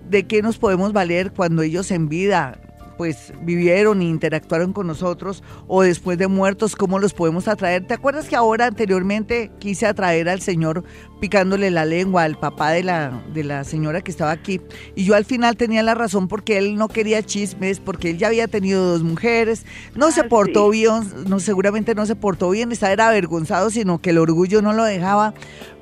[0.09, 2.59] de qué nos podemos valer cuando ellos en vida
[2.97, 7.87] pues vivieron e interactuaron con nosotros o después de muertos, cómo los podemos atraer.
[7.87, 10.83] ¿Te acuerdas que ahora anteriormente quise atraer al señor
[11.19, 14.61] picándole la lengua al papá de la, de la señora que estaba aquí?
[14.95, 18.27] Y yo al final tenía la razón porque él no quería chismes, porque él ya
[18.27, 20.81] había tenido dos mujeres, no se Ah, portó sí.
[20.81, 24.71] bien, no, seguramente no se portó bien, estaba era avergonzado, sino que el orgullo no
[24.71, 25.33] lo dejaba.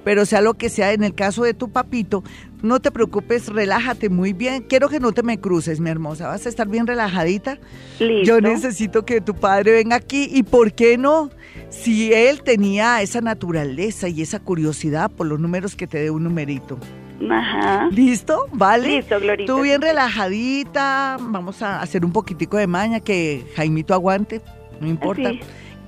[0.04, 2.24] Pero sea lo que sea, en el caso de tu papito,
[2.62, 4.64] no te preocupes, relájate muy bien.
[4.64, 6.28] Quiero que no te me cruces, mi hermosa.
[6.28, 7.60] Vas a estar bien relajadita.
[8.00, 8.24] Listo.
[8.24, 10.28] Yo necesito que tu padre venga aquí.
[10.32, 11.30] ¿Y por qué no?
[11.70, 16.24] Si él tenía esa naturaleza y esa curiosidad por los números, que te dé un
[16.24, 16.80] numerito.
[17.30, 17.88] Ajá.
[17.92, 18.48] ¿Listo?
[18.54, 18.98] ¿Vale?
[18.98, 19.52] Listo, Glorita.
[19.52, 21.18] Tú bien relajadita.
[21.20, 24.42] Vamos a hacer un poquitico de maña que Jaimito aguante.
[24.80, 25.30] No importa.
[25.30, 25.40] Sí.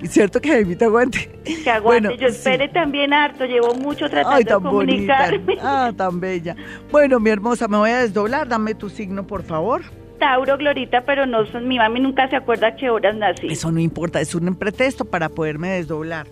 [0.08, 1.30] Cierto que Jaimito aguante.
[1.44, 2.08] Que aguante.
[2.08, 2.34] Bueno, Yo sí.
[2.36, 3.44] espere también harto.
[3.44, 5.16] Llevo mucho tratando Ay, de tan bonita.
[5.28, 5.56] comunicarme.
[5.62, 6.56] Ah, tan bella.
[6.90, 8.48] Bueno, mi hermosa, me voy a desdoblar.
[8.48, 9.82] Dame tu signo, por favor.
[10.18, 13.48] Tauro, Glorita, pero no son, mi mami nunca se acuerda a qué horas nací.
[13.48, 16.26] Eso no importa, es un pretexto para poderme desdoblar.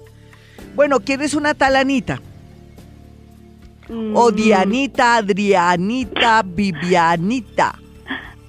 [0.75, 2.21] Bueno, ¿quién es una tal Anita?
[3.89, 7.75] Mm, O Dianita, Adrianita, Vivianita.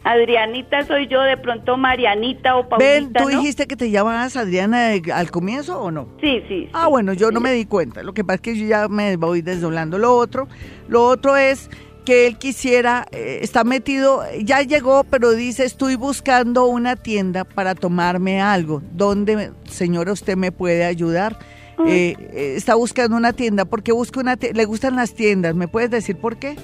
[0.04, 3.30] Adrianita soy yo, de pronto Marianita o Paulita, Ven, ¿tú ¿no?
[3.30, 6.10] dijiste que te llamabas Adriana al comienzo o no?
[6.20, 6.70] Sí, sí.
[6.74, 8.04] Ah, bueno, yo no me di cuenta.
[8.04, 9.98] Lo que pasa es que yo ya me voy desdoblando.
[9.98, 10.48] Lo otro,
[10.90, 11.70] lo otro es
[12.06, 17.76] que él quisiera, eh, está metido, ya llegó, pero dice, estoy buscando una tienda para
[17.76, 18.82] tomarme algo.
[18.92, 21.38] ¿Dónde, señora, usted me puede ayudar?
[21.88, 23.66] Eh, eh, está buscando una tienda.
[23.66, 24.58] ¿Por qué busca una tienda?
[24.58, 25.56] ¿Le gustan las tiendas?
[25.56, 26.56] ¿Me puedes decir por qué?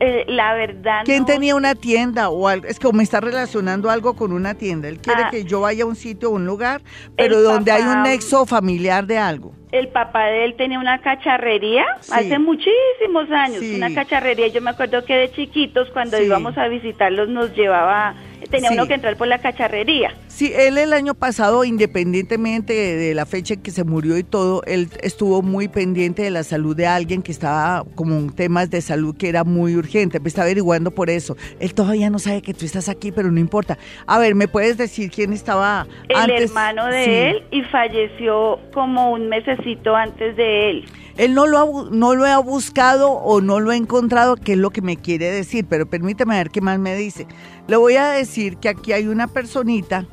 [0.00, 2.66] Eh, la verdad ¿Quién no tenía una tienda o algo?
[2.66, 4.88] Es como me está relacionando algo con una tienda.
[4.88, 5.30] Él quiere Ah.
[5.30, 6.82] que yo vaya a un sitio o un lugar,
[7.16, 9.52] pero donde hay un nexo familiar de algo.
[9.70, 12.12] El papá de él tenía una cacharrería Sí.
[12.14, 13.74] hace muchísimos años, Sí.
[13.76, 14.48] una cacharrería.
[14.48, 16.24] Yo me acuerdo que de chiquitos cuando Sí.
[16.24, 18.14] íbamos a visitarlos nos llevaba,
[18.50, 18.74] tenía Sí.
[18.74, 20.14] uno que entrar por la cacharrería.
[20.28, 24.62] Sí, él el año pasado, independientemente de, la fecha en que se murió y todo,
[24.66, 28.80] él estuvo muy pendiente de la salud de alguien que estaba como en temas de
[28.80, 30.20] salud que era muy urgente.
[30.20, 31.36] Me está averiguando por eso.
[31.60, 33.78] Él todavía no sabe que tú estás aquí, pero no importa.
[34.06, 39.28] A ver, ¿me puedes decir quién estaba el hermano de él y falleció como un
[39.28, 40.84] mesecito antes de él.
[41.16, 44.58] Él no lo, ha, no lo ha buscado o no lo ha encontrado, que es
[44.58, 47.26] lo que me quiere decir, pero permíteme ver qué más me dice.
[47.68, 50.08] Le voy a decir que aquí hay una personita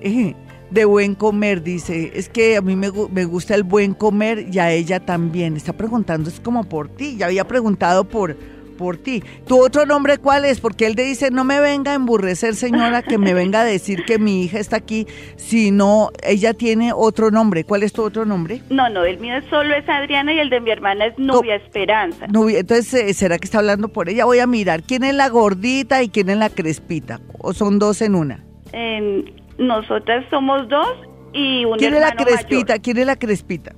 [0.00, 0.34] eh,
[0.70, 4.60] de buen comer, dice, es que a mí me, me, gusta el buen comer y
[4.60, 5.56] a ella también.
[5.56, 8.36] Está preguntando, es como por ti, ya había preguntado por,
[8.80, 9.22] por ti.
[9.46, 10.58] ¿Tu otro nombre cuál es?
[10.58, 14.04] Porque él te dice, no me venga a emburrecer, señora, que me venga a decir
[14.06, 17.64] que mi hija está aquí, sino ella tiene otro nombre.
[17.64, 18.62] ¿Cuál es tu otro nombre?
[18.70, 22.26] No, no, el mío solo es Adriana y el de mi hermana es Nubia Esperanza.
[22.28, 24.24] Nubia, entonces, eh, ¿será que está hablando por ella?
[24.24, 27.20] Voy a mirar, ¿quién es la gordita y quién es la crespita?
[27.38, 28.44] ¿O son dos en una?
[29.60, 30.88] Nosotras somos dos
[31.34, 32.78] y un ¿Quién es la crespita?
[32.78, 33.72] ¿Quién es la crespita?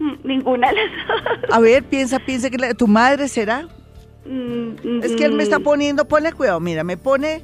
[0.00, 1.06] Mm, ninguna de las
[1.42, 1.50] dos.
[1.52, 3.68] A ver, piensa, piensa que tu madre será.
[4.24, 5.62] Mm, es que él me está mm.
[5.62, 7.42] poniendo, ponle cuidado, mira, me pone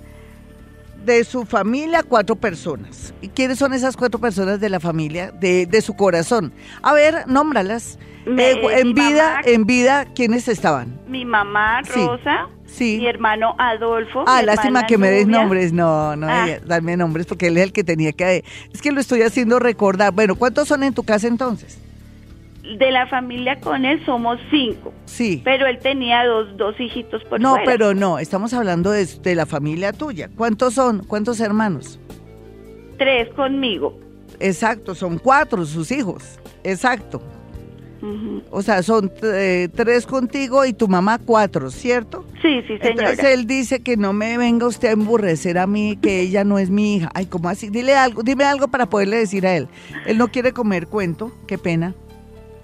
[1.05, 3.15] de su familia cuatro personas.
[3.21, 6.53] ¿Y quiénes son esas cuatro personas de la familia, de, de su corazón?
[6.83, 7.99] A ver, nómbralas.
[8.27, 11.01] Eh, en vida, en vida, ¿quiénes estaban?
[11.09, 12.49] Mi mamá, Rosa.
[12.79, 14.25] Mi hermano Adolfo.
[14.27, 15.73] Ah, lástima que me des nombres.
[15.73, 16.47] No, no, ah.
[16.67, 18.45] dame nombres porque él es el que tenía que.
[18.73, 20.13] Es que lo estoy haciendo recordar.
[20.13, 21.79] Bueno, ¿cuántos son en tu casa entonces?
[22.77, 24.93] De la familia con él somos cinco.
[25.07, 25.41] Sí.
[25.45, 29.47] Pero él tenía dos, dos hijitos por No, pero no, estamos hablando de, de la
[29.47, 30.29] familia tuya.
[30.37, 31.05] ¿Cuántos son?
[31.05, 31.99] ¿Cuántos hermanos?
[32.99, 33.99] Tres conmigo.
[34.41, 36.39] Exacto, son cuatro sus hijos.
[36.63, 37.23] Exacto.
[38.51, 42.25] O sea, son eh, tres contigo y tu mamá cuatro, ¿cierto?
[42.41, 43.11] Sí, sí, señora.
[43.11, 46.61] Entonces él dice que no me venga usted a emburrecer a mí, que ella no
[46.61, 47.11] es mi hija.
[47.15, 47.71] Ay, ¿cómo así?
[47.71, 49.69] Dile algo, dime algo para poderle decir a él.
[50.07, 51.95] Él no quiere comer cuento, qué pena.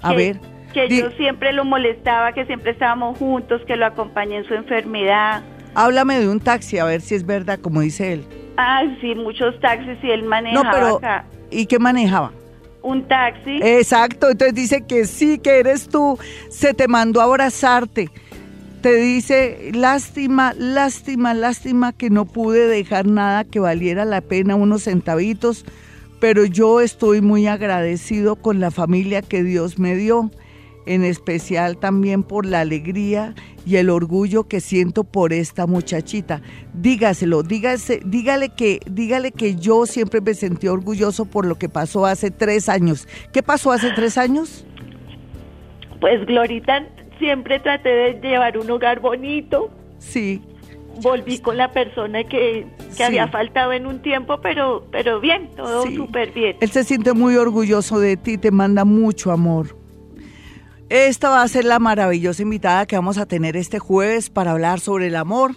[0.04, 0.40] A ver.
[0.72, 5.42] Que yo siempre lo molestaba, que siempre estábamos juntos, que lo acompañé en su enfermedad.
[5.74, 8.24] Háblame de un taxi, a ver si es verdad, como dice él.
[8.56, 11.00] Ah, sí, muchos taxis y él manejaba no, pero,
[11.50, 12.32] ¿Y qué manejaba?
[12.84, 13.58] un taxi.
[13.62, 16.18] Exacto, entonces dice que sí, que eres tú,
[16.50, 18.10] se te mandó a abrazarte.
[18.82, 24.82] Te dice, lástima, lástima, lástima que no pude dejar nada que valiera la pena, unos
[24.82, 25.64] centavitos,
[26.20, 30.30] pero yo estoy muy agradecido con la familia que Dios me dio,
[30.86, 33.34] en especial también por la alegría
[33.66, 36.42] y el orgullo que siento por esta muchachita.
[36.74, 42.06] Dígaselo, dígase, dígale que, dígale que yo siempre me sentí orgulloso por lo que pasó
[42.06, 43.08] hace tres años.
[43.32, 44.66] ¿Qué pasó hace tres años?
[46.00, 46.86] Pues Glorita,
[47.18, 49.70] siempre traté de llevar un hogar bonito.
[49.98, 50.42] Sí.
[51.00, 52.66] Volví con la persona que,
[53.02, 56.56] había faltado en un tiempo, pero, pero bien, todo súper bien.
[56.60, 59.76] Él se siente muy orgulloso de ti, te manda mucho amor.
[60.90, 64.80] Esta va a ser la maravillosa invitada que vamos a tener este jueves para hablar
[64.80, 65.56] sobre el amor.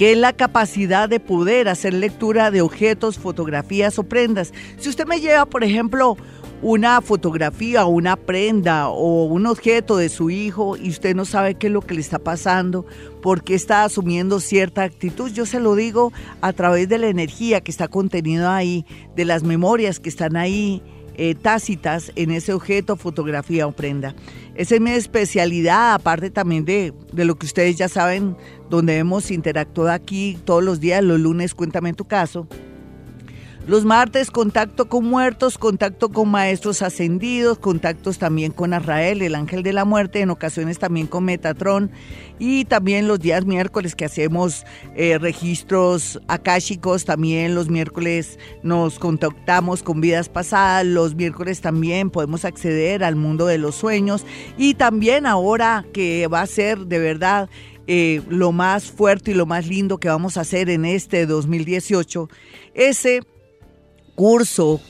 [0.00, 4.50] que es la capacidad de poder hacer lectura de objetos, fotografías o prendas.
[4.78, 6.16] Si usted me lleva, por ejemplo,
[6.62, 11.68] una fotografía una prenda o un objeto de su hijo y usted no sabe qué
[11.68, 12.84] es lo que le está pasando,
[13.22, 17.60] por qué está asumiendo cierta actitud, yo se lo digo a través de la energía
[17.60, 18.84] que está contenida ahí,
[19.16, 20.82] de las memorias que están ahí
[21.14, 24.14] eh, tácitas en ese objeto, fotografía o prenda.
[24.54, 28.36] Esa es mi especialidad, aparte también de, de lo que ustedes ya saben,
[28.68, 32.46] donde hemos interactuado aquí todos los días, los lunes, cuéntame tu caso
[33.66, 39.62] los martes, contacto con muertos, contacto con maestros ascendidos, contactos también con Arrael, el ángel
[39.62, 41.90] de la muerte, en ocasiones también con Metatron.
[42.38, 44.64] Y también los días miércoles que hacemos
[44.96, 52.46] eh, registros akáshicos, también los miércoles nos contactamos con vidas pasadas, los miércoles también podemos
[52.46, 54.24] acceder al mundo de los sueños.
[54.56, 57.50] Y también ahora que va a ser de verdad
[57.86, 62.28] eh, lo más fuerte y lo más lindo que vamos a hacer en este 2018,
[62.74, 63.22] ese
[64.14, 64.80] curso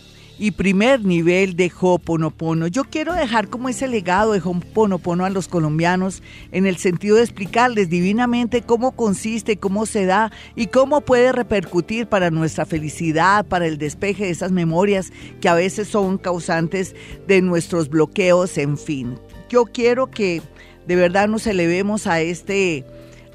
[0.40, 2.66] y primer nivel de Hoponopono.
[2.66, 7.22] Yo quiero dejar como ese legado de Hoponopono a los colombianos en el sentido de
[7.22, 13.66] explicarles divinamente cómo consiste, cómo se da y cómo puede repercutir para nuestra felicidad, para
[13.66, 15.12] el despeje de esas memorias
[15.42, 16.96] que a veces son causantes
[17.28, 19.18] de nuestros bloqueos, en fin.
[19.50, 20.40] Yo quiero que
[20.86, 22.86] de verdad nos elevemos a este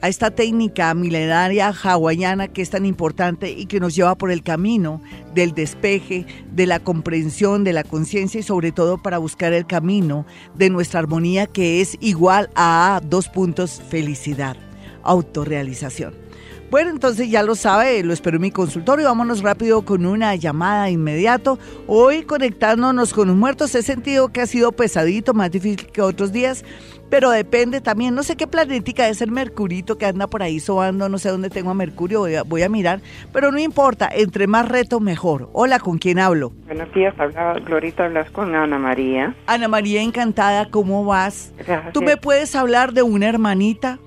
[0.01, 4.43] a esta técnica milenaria hawaiana que es tan importante y que nos lleva por el
[4.43, 5.01] camino
[5.33, 10.25] del despeje, de la comprensión, de la conciencia y sobre todo para buscar el camino
[10.55, 14.57] de nuestra armonía que es igual a dos puntos felicidad,
[15.03, 16.25] autorrealización.
[16.71, 19.05] Bueno, entonces ya lo sabe, lo espero en mi consultorio.
[19.05, 21.59] Vámonos rápido con una llamada inmediato.
[21.85, 26.33] Hoy conectándonos con los muertos, he sentido que ha sido pesadito, más difícil que otros
[26.33, 26.65] días,
[27.09, 31.07] pero depende también, no sé qué planetica es el Mercurito que anda por ahí sobando,
[31.07, 32.99] no sé dónde tengo a Mercurio, voy a, mirar,
[33.31, 35.49] pero no importa, entre más reto mejor.
[35.53, 36.51] Hola, ¿con quién hablo?
[36.65, 39.35] Buenos días, habla, Glorita, hablas con Ana María.
[39.45, 41.53] Ana María, encantada, ¿cómo vas?
[41.93, 43.99] ¿Tú me puedes hablar de una hermanita?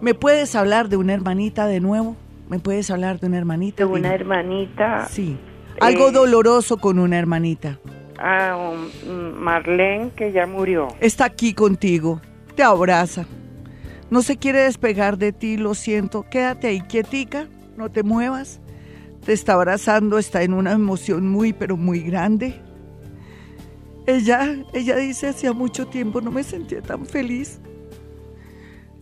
[0.00, 2.16] ¿Me puedes hablar de una hermanita de nuevo?
[2.48, 3.76] ¿Me puedes hablar de una hermanita?
[3.76, 5.06] De una hermanita.
[5.10, 5.36] Sí.
[5.80, 7.78] Algo eh, doloroso con una hermanita.
[8.18, 8.74] Ah,
[9.06, 10.88] Marlene que ya murió.
[11.00, 12.20] Está aquí contigo
[12.58, 13.24] te abraza.
[14.10, 16.26] No se quiere despegar de ti, lo siento.
[16.28, 17.46] Quédate ahí quietica,
[17.76, 18.58] no te muevas.
[19.24, 22.60] Te está abrazando, está en una emoción muy, pero muy grande.
[24.08, 27.60] Ella, ella dice, hacía mucho tiempo no me sentía tan feliz.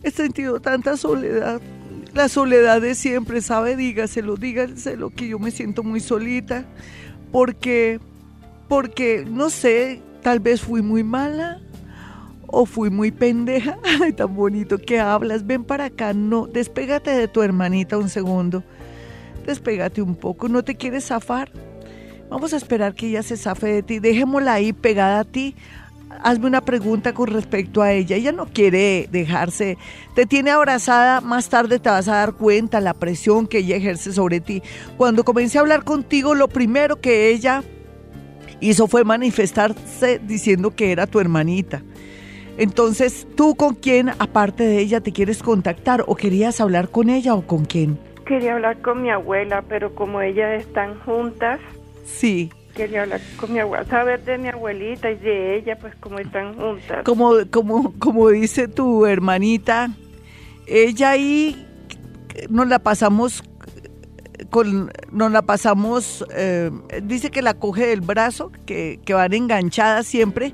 [0.03, 1.59] He sentido tanta soledad.
[2.13, 3.75] La soledad de siempre, ¿sabe?
[3.75, 6.63] Dígaselo, dígaselo que yo me siento muy solita.
[7.31, 7.99] Porque,
[8.67, 11.59] porque, no sé, tal vez fui muy mala
[12.47, 13.77] o fui muy pendeja.
[14.01, 15.45] Ay, tan bonito que hablas.
[15.45, 18.63] Ven para acá, no, despégate de tu hermanita un segundo.
[19.45, 21.51] Despégate un poco, ¿no te quieres zafar?
[22.29, 23.99] Vamos a esperar que ella se zafe de ti.
[23.99, 25.55] Dejémosla ahí pegada a ti.
[26.23, 28.17] Hazme una pregunta con respecto a ella.
[28.17, 29.77] Ella no quiere dejarse.
[30.13, 31.21] Te tiene abrazada.
[31.21, 34.61] Más tarde te vas a dar cuenta la presión que ella ejerce sobre ti.
[34.97, 37.63] Cuando comencé a hablar contigo, lo primero que ella
[38.59, 41.81] hizo fue manifestarse diciendo que era tu hermanita.
[42.57, 47.35] Entonces, ¿tú con quién, aparte de ella, te quieres contactar o querías hablar con ella
[47.35, 47.99] o con quién?
[48.25, 51.59] Quería hablar con mi abuela, pero como ellas están juntas.
[52.03, 52.51] Sí.
[52.75, 56.55] Quería hablar con mi abuela, saber de mi abuelita y de ella, pues como están
[56.55, 57.03] juntas.
[57.05, 59.89] Como, como, como dice tu hermanita,
[60.65, 61.65] ella ahí
[62.49, 63.43] nos la pasamos
[64.49, 66.71] con, nos la pasamos, eh,
[67.03, 70.53] dice que la coge del brazo, que, que van enganchadas siempre,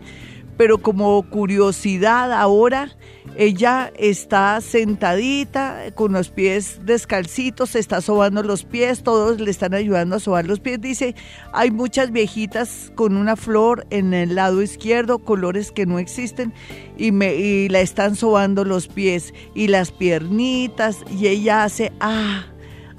[0.58, 2.92] pero como curiosidad ahora,
[3.36, 9.74] ella está sentadita con los pies descalcitos, se está sobando los pies, todos le están
[9.74, 10.80] ayudando a sobar los pies.
[10.80, 11.16] Dice,
[11.52, 16.54] hay muchas viejitas con una flor en el lado izquierdo, colores que no existen,
[16.98, 22.46] y, me, y la están sobando los pies y las piernitas, y ella hace, ah,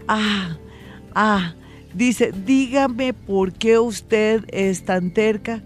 [0.09, 0.57] ah,
[1.15, 1.55] ah.
[1.93, 5.63] Dice, dígame por qué usted es tan terca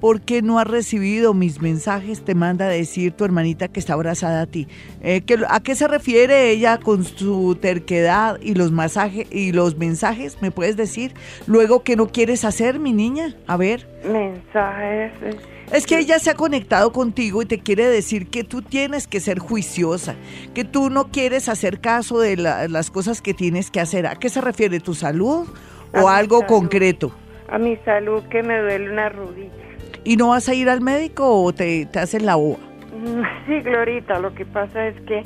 [0.00, 2.24] ¿Por qué no has recibido mis mensajes?
[2.24, 4.66] Te manda a decir tu hermanita que está abrazada a ti.
[5.02, 10.40] Eh, ¿A qué se refiere ella con su terquedad y los masajes y los mensajes?
[10.40, 11.12] ¿Me puedes decir?
[11.46, 13.34] Luego, ¿qué no quieres hacer, mi niña?
[13.46, 13.86] A ver.
[14.10, 15.12] Mensajes.
[15.22, 15.36] Eh,
[15.70, 19.20] es que ella se ha conectado contigo y te quiere decir que tú tienes que
[19.20, 20.14] ser juiciosa,
[20.54, 24.06] que tú no quieres hacer caso de las cosas que tienes que hacer.
[24.06, 24.80] ¿A qué se refiere?
[24.80, 25.46] ¿Tu salud
[25.92, 27.12] o algo concreto?
[27.48, 29.69] A mi salud que me duele una rodilla.
[30.04, 32.58] ¿Y no vas a ir al médico o te, te hacen la boa?
[32.58, 35.22] Mm, sí, Glorita, lo que pasa es que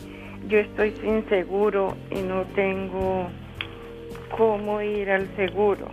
[0.49, 3.29] yo estoy sin seguro y no tengo
[4.37, 5.89] cómo ir al seguro.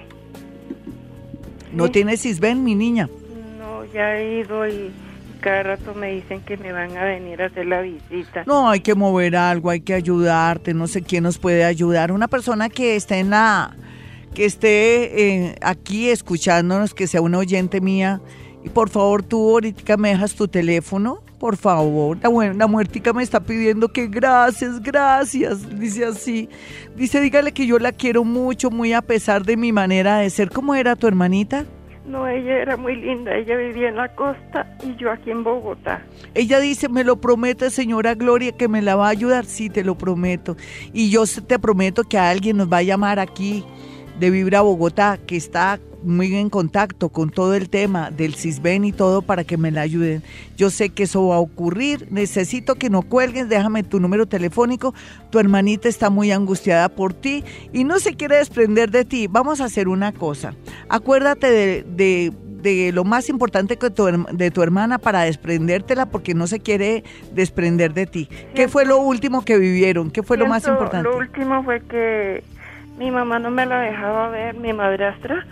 [1.72, 3.10] ¿No tienes Isben, mi niña?
[3.58, 4.92] No, ya he ido y
[5.40, 8.44] cada rato me dicen que me van a venir a hacer la visita.
[8.46, 12.12] No, hay que mover algo, hay que ayudarte, no sé quién nos puede ayudar.
[12.12, 13.76] Una persona que esté en la,
[14.34, 18.22] que esté eh, aquí escuchándonos, que sea una oyente mía,
[18.64, 22.18] y por favor, tú ahorita me dejas tu teléfono, por favor.
[22.22, 25.80] La, la muertica me está pidiendo que gracias, gracias.
[25.80, 26.50] Dice así.
[26.96, 30.50] Dice, dígale que yo la quiero mucho, muy a pesar de mi manera de ser.
[30.50, 31.66] ¿Cómo era tu hermanita?
[32.06, 33.36] No, ella era muy linda.
[33.36, 36.04] Ella vivía en la costa y yo aquí en Bogotá.
[36.36, 39.46] Ella dice, me lo promete, señora Gloria, que me la va a ayudar.
[39.46, 40.58] Sí, te lo prometo.
[40.94, 43.64] Y yo te prometo que alguien nos va a llamar aquí
[44.22, 48.92] de Vibra Bogotá, que está muy en contacto con todo el tema del CISBEN y
[48.92, 50.22] todo para que me la ayuden.
[50.56, 52.08] Yo sé que eso va a ocurrir.
[52.12, 53.50] Necesito que no cuelgues.
[53.50, 54.94] Déjame tu número telefónico.
[55.32, 57.44] Tu hermanita está muy angustiada por ti
[57.74, 59.26] y no se quiere desprender de ti.
[59.26, 60.54] Vamos a hacer una cosa.
[60.88, 66.60] Acuérdate de, lo más importante que tu, de tu hermana para desprendértela porque no se
[66.60, 67.04] quiere
[67.34, 68.30] desprender de ti.
[68.54, 70.12] ¿Qué fue lo último que vivieron?
[70.12, 71.10] ¿Qué fue lo más importante?
[71.10, 72.44] Lo último fue que
[73.02, 75.46] mi mamá no me la dejaba ver, mi madrastra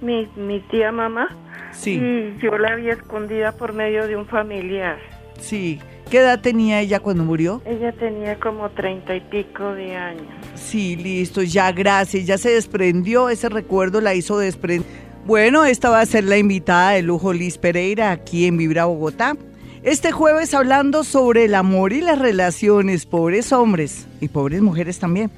[0.00, 1.28] mi, mi tía mamá.
[1.72, 1.92] Sí.
[1.92, 4.98] Y yo la había escondida por medio de un familiar.
[5.40, 5.80] Sí.
[6.10, 7.62] ¿Qué edad tenía ella cuando murió?
[7.64, 10.26] Ella tenía como treinta y pico de años.
[10.56, 14.88] Sí, listo, ya gracias, ya se desprendió, ese recuerdo la hizo desprender.
[15.24, 19.36] Bueno, esta va a ser la invitada de lujo Liz Pereira aquí en Vibra Bogotá.
[19.84, 25.30] Este jueves hablando sobre el amor y las relaciones, pobres hombres y pobres mujeres también.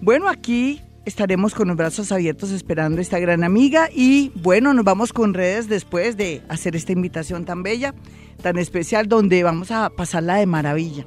[0.00, 4.84] Bueno, aquí estaremos con los brazos abiertos esperando a esta gran amiga y bueno, nos
[4.84, 7.94] vamos con redes después de hacer esta invitación tan bella,
[8.42, 11.06] tan especial, donde vamos a pasarla de maravilla.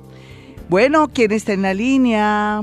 [0.70, 2.62] Bueno, ¿quién está en la línea?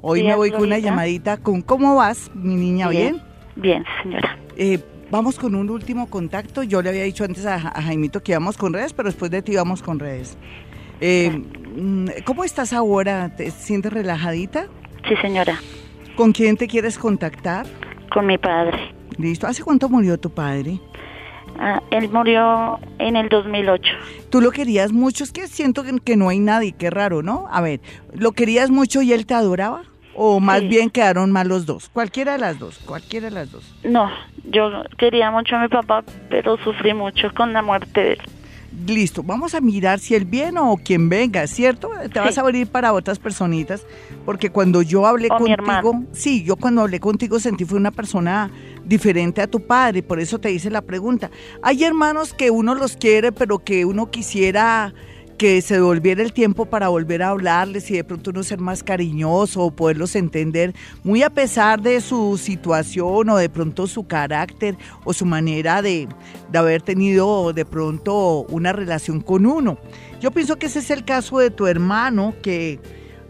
[0.00, 2.88] Hoy me voy con una llamadita con ¿cómo vas, mi niña?
[2.88, 3.22] ¿Bien?
[3.54, 4.36] Bien, señora.
[4.56, 6.64] Eh, vamos con un último contacto.
[6.64, 9.54] Yo le había dicho antes a, Jaimito que íbamos con redes, pero después de ti
[9.54, 10.36] vamos con redes.
[11.00, 13.34] Eh, mm, ¿Cómo estás ahora?
[13.36, 14.66] ¿Te sientes relajadita?
[15.08, 15.58] Sí, señora.
[16.16, 17.66] ¿Con quién te quieres contactar?
[18.12, 18.94] Con mi padre.
[19.18, 19.48] Listo.
[19.48, 20.80] ¿Hace cuánto murió tu padre?
[21.58, 23.92] Ah, él murió en el 2008.
[24.30, 25.24] ¿Tú lo querías mucho?
[25.24, 27.46] Es que siento que, no hay nadie, qué raro, ¿no?
[27.50, 27.80] A ver,
[28.12, 29.82] ¿lo querías mucho y él te adoraba?
[30.16, 31.88] ¿O más bien quedaron mal los dos?
[31.88, 33.74] Cualquiera de las dos, cualquiera de las dos.
[33.82, 34.08] No,
[34.44, 38.20] yo quería mucho a mi papá, pero sufrí mucho con la muerte de él
[38.86, 41.90] listo, vamos a mirar si él viene o quien venga, ¿cierto?
[42.12, 43.86] Te vas a abrir para otras personitas,
[44.24, 48.50] porque cuando yo hablé contigo, sí, yo cuando hablé contigo sentí fue una persona
[48.84, 51.30] diferente a tu padre, por eso te hice la pregunta.
[51.62, 54.94] Hay hermanos que uno los quiere, pero que uno quisiera
[55.36, 58.82] que se devolviera el tiempo para volver a hablarles y de pronto uno ser más
[58.82, 64.76] cariñoso o poderlos entender, muy a pesar de su situación o de pronto su carácter
[65.04, 66.08] o su manera de,
[66.50, 69.78] de haber tenido de pronto una relación con uno.
[70.20, 72.80] Yo pienso que ese es el caso de tu hermano, que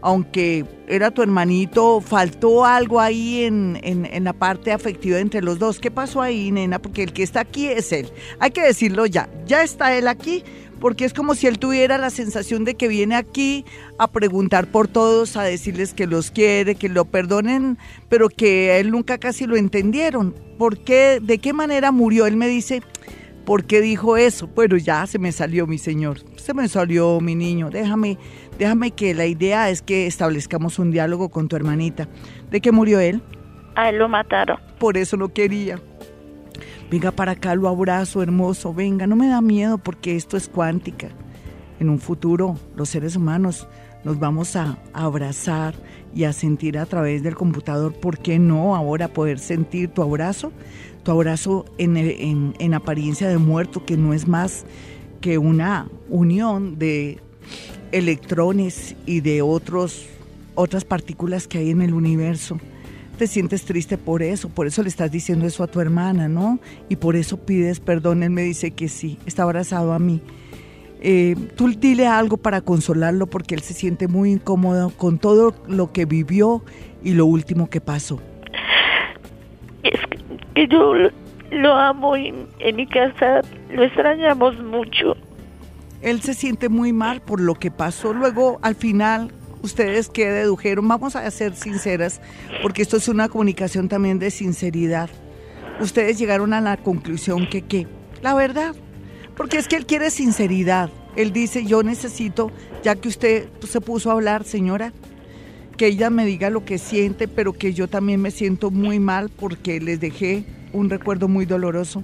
[0.05, 5.79] aunque era tu hermanito, faltó algo ahí en, en, la parte afectiva entre los dos.
[5.79, 6.77] ¿Qué pasó ahí, nena?
[6.77, 8.11] Porque el que está aquí es él.
[8.39, 9.27] Hay que decirlo ya.
[9.47, 10.43] Ya está él aquí,
[10.79, 13.65] porque es como si él tuviera la sensación de que viene aquí
[13.97, 18.91] a preguntar por todos, a decirles que los quiere, que lo perdonen, pero que él
[18.91, 20.35] nunca casi lo entendieron.
[20.59, 21.19] ¿Por qué?
[21.19, 22.27] ¿De qué manera murió?
[22.27, 22.83] Él me dice,
[23.45, 24.47] ¿por qué dijo eso?
[24.53, 28.17] Bueno, ya se me salió mi señor, se me salió mi niño, déjame,
[28.57, 32.07] déjame que la idea es que establezcamos un diálogo con tu hermanita.
[32.51, 33.21] ¿De qué murió él?
[33.75, 34.57] A él lo mataron.
[34.79, 35.79] Por eso no quería.
[36.89, 41.09] Venga para acá, lo abrazo, hermoso, venga, no me da miedo porque esto es cuántica.
[41.79, 43.67] En un futuro, los seres humanos
[44.03, 45.73] nos vamos a abrazar
[46.13, 47.93] y a sentir a través del computador.
[47.93, 50.51] ¿Por qué no ahora poder sentir tu abrazo?
[51.03, 54.65] Tu abrazo en, en apariencia de muerto, que no es más
[55.21, 57.19] que una unión de
[57.91, 60.07] electrones y de otros,
[60.55, 62.59] otras partículas que hay en el universo
[63.15, 66.59] te sientes triste por eso, por eso le estás diciendo eso a tu hermana, ¿no?
[66.89, 68.23] Y por eso pides perdón.
[68.23, 70.21] Él me dice que sí, está abrazado a mí.
[71.01, 75.91] Eh, tú dile algo para consolarlo porque él se siente muy incómodo con todo lo
[75.91, 76.63] que vivió
[77.03, 78.19] y lo último que pasó.
[79.83, 79.99] Es
[80.55, 80.93] que yo
[81.51, 83.41] lo amo y en mi casa
[83.71, 85.15] lo extrañamos mucho.
[86.05, 88.13] Él se siente muy mal por lo que pasó.
[88.13, 89.31] Luego, al final,
[89.63, 92.21] ustedes que dedujeron, vamos a ser sinceras,
[92.61, 95.09] porque esto es una comunicación también de sinceridad.
[95.79, 97.87] Ustedes llegaron a la conclusión que qué,
[98.21, 98.75] la verdad,
[99.35, 100.91] porque es que él quiere sinceridad.
[101.15, 102.51] Él dice, yo necesito,
[102.83, 104.93] ya que usted se puso a hablar, señora,
[105.75, 109.29] que ella me diga lo que siente, pero que yo también me siento muy mal
[109.29, 112.03] porque les dejé un recuerdo muy doloroso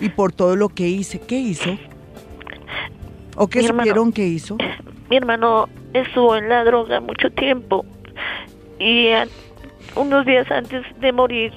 [0.00, 1.20] y por todo lo que hice.
[1.20, 1.76] ¿Qué hizo?
[3.36, 4.56] ¿O qué supieron que hizo?
[5.10, 7.84] Mi hermano estuvo en la droga mucho tiempo
[8.78, 9.08] y
[9.94, 11.52] unos días antes de morir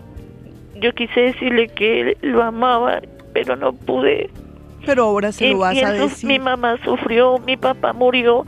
[0.82, 3.02] yo quise decirle que lo amaba,
[3.34, 4.30] pero no pude.
[4.86, 6.28] Pero ahora se lo vas a decir.
[6.28, 8.46] Mi mamá sufrió, mi papá murió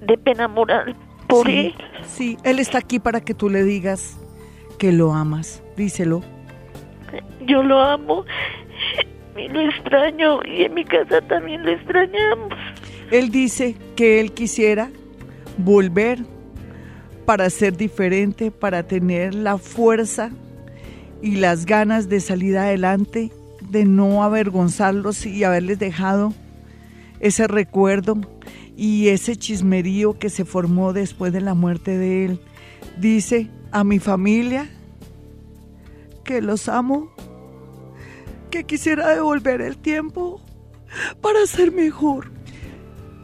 [0.00, 0.96] de pena moral
[1.28, 1.74] por él.
[2.06, 4.18] Sí, él está aquí para que tú le digas
[4.78, 5.62] que lo amas.
[5.76, 6.22] Díselo.
[7.46, 8.24] Yo lo amo
[9.46, 12.52] lo extraño y en mi casa también lo extrañamos.
[13.12, 14.90] Él dice que él quisiera
[15.56, 16.18] volver
[17.24, 20.30] para ser diferente, para tener la fuerza
[21.22, 23.30] y las ganas de salir adelante,
[23.70, 26.32] de no avergonzarlos y haberles dejado
[27.20, 28.16] ese recuerdo
[28.76, 32.40] y ese chismerío que se formó después de la muerte de él.
[32.98, 34.68] Dice a mi familia
[36.24, 37.10] que los amo,
[38.48, 40.40] que quisiera devolver el tiempo
[41.20, 42.30] para ser mejor.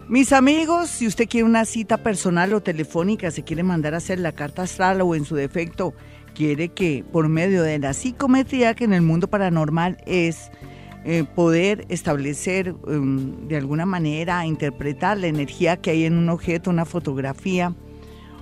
[0.08, 4.18] Mis amigos, si usted quiere una cita personal o telefónica, se quiere mandar a hacer
[4.18, 5.94] la carta astral o en su defecto
[6.34, 10.50] quiere que por medio de la psicometría, que en el mundo paranormal es
[11.04, 16.70] eh, poder establecer um, de alguna manera, interpretar la energía que hay en un objeto,
[16.70, 17.74] una fotografía,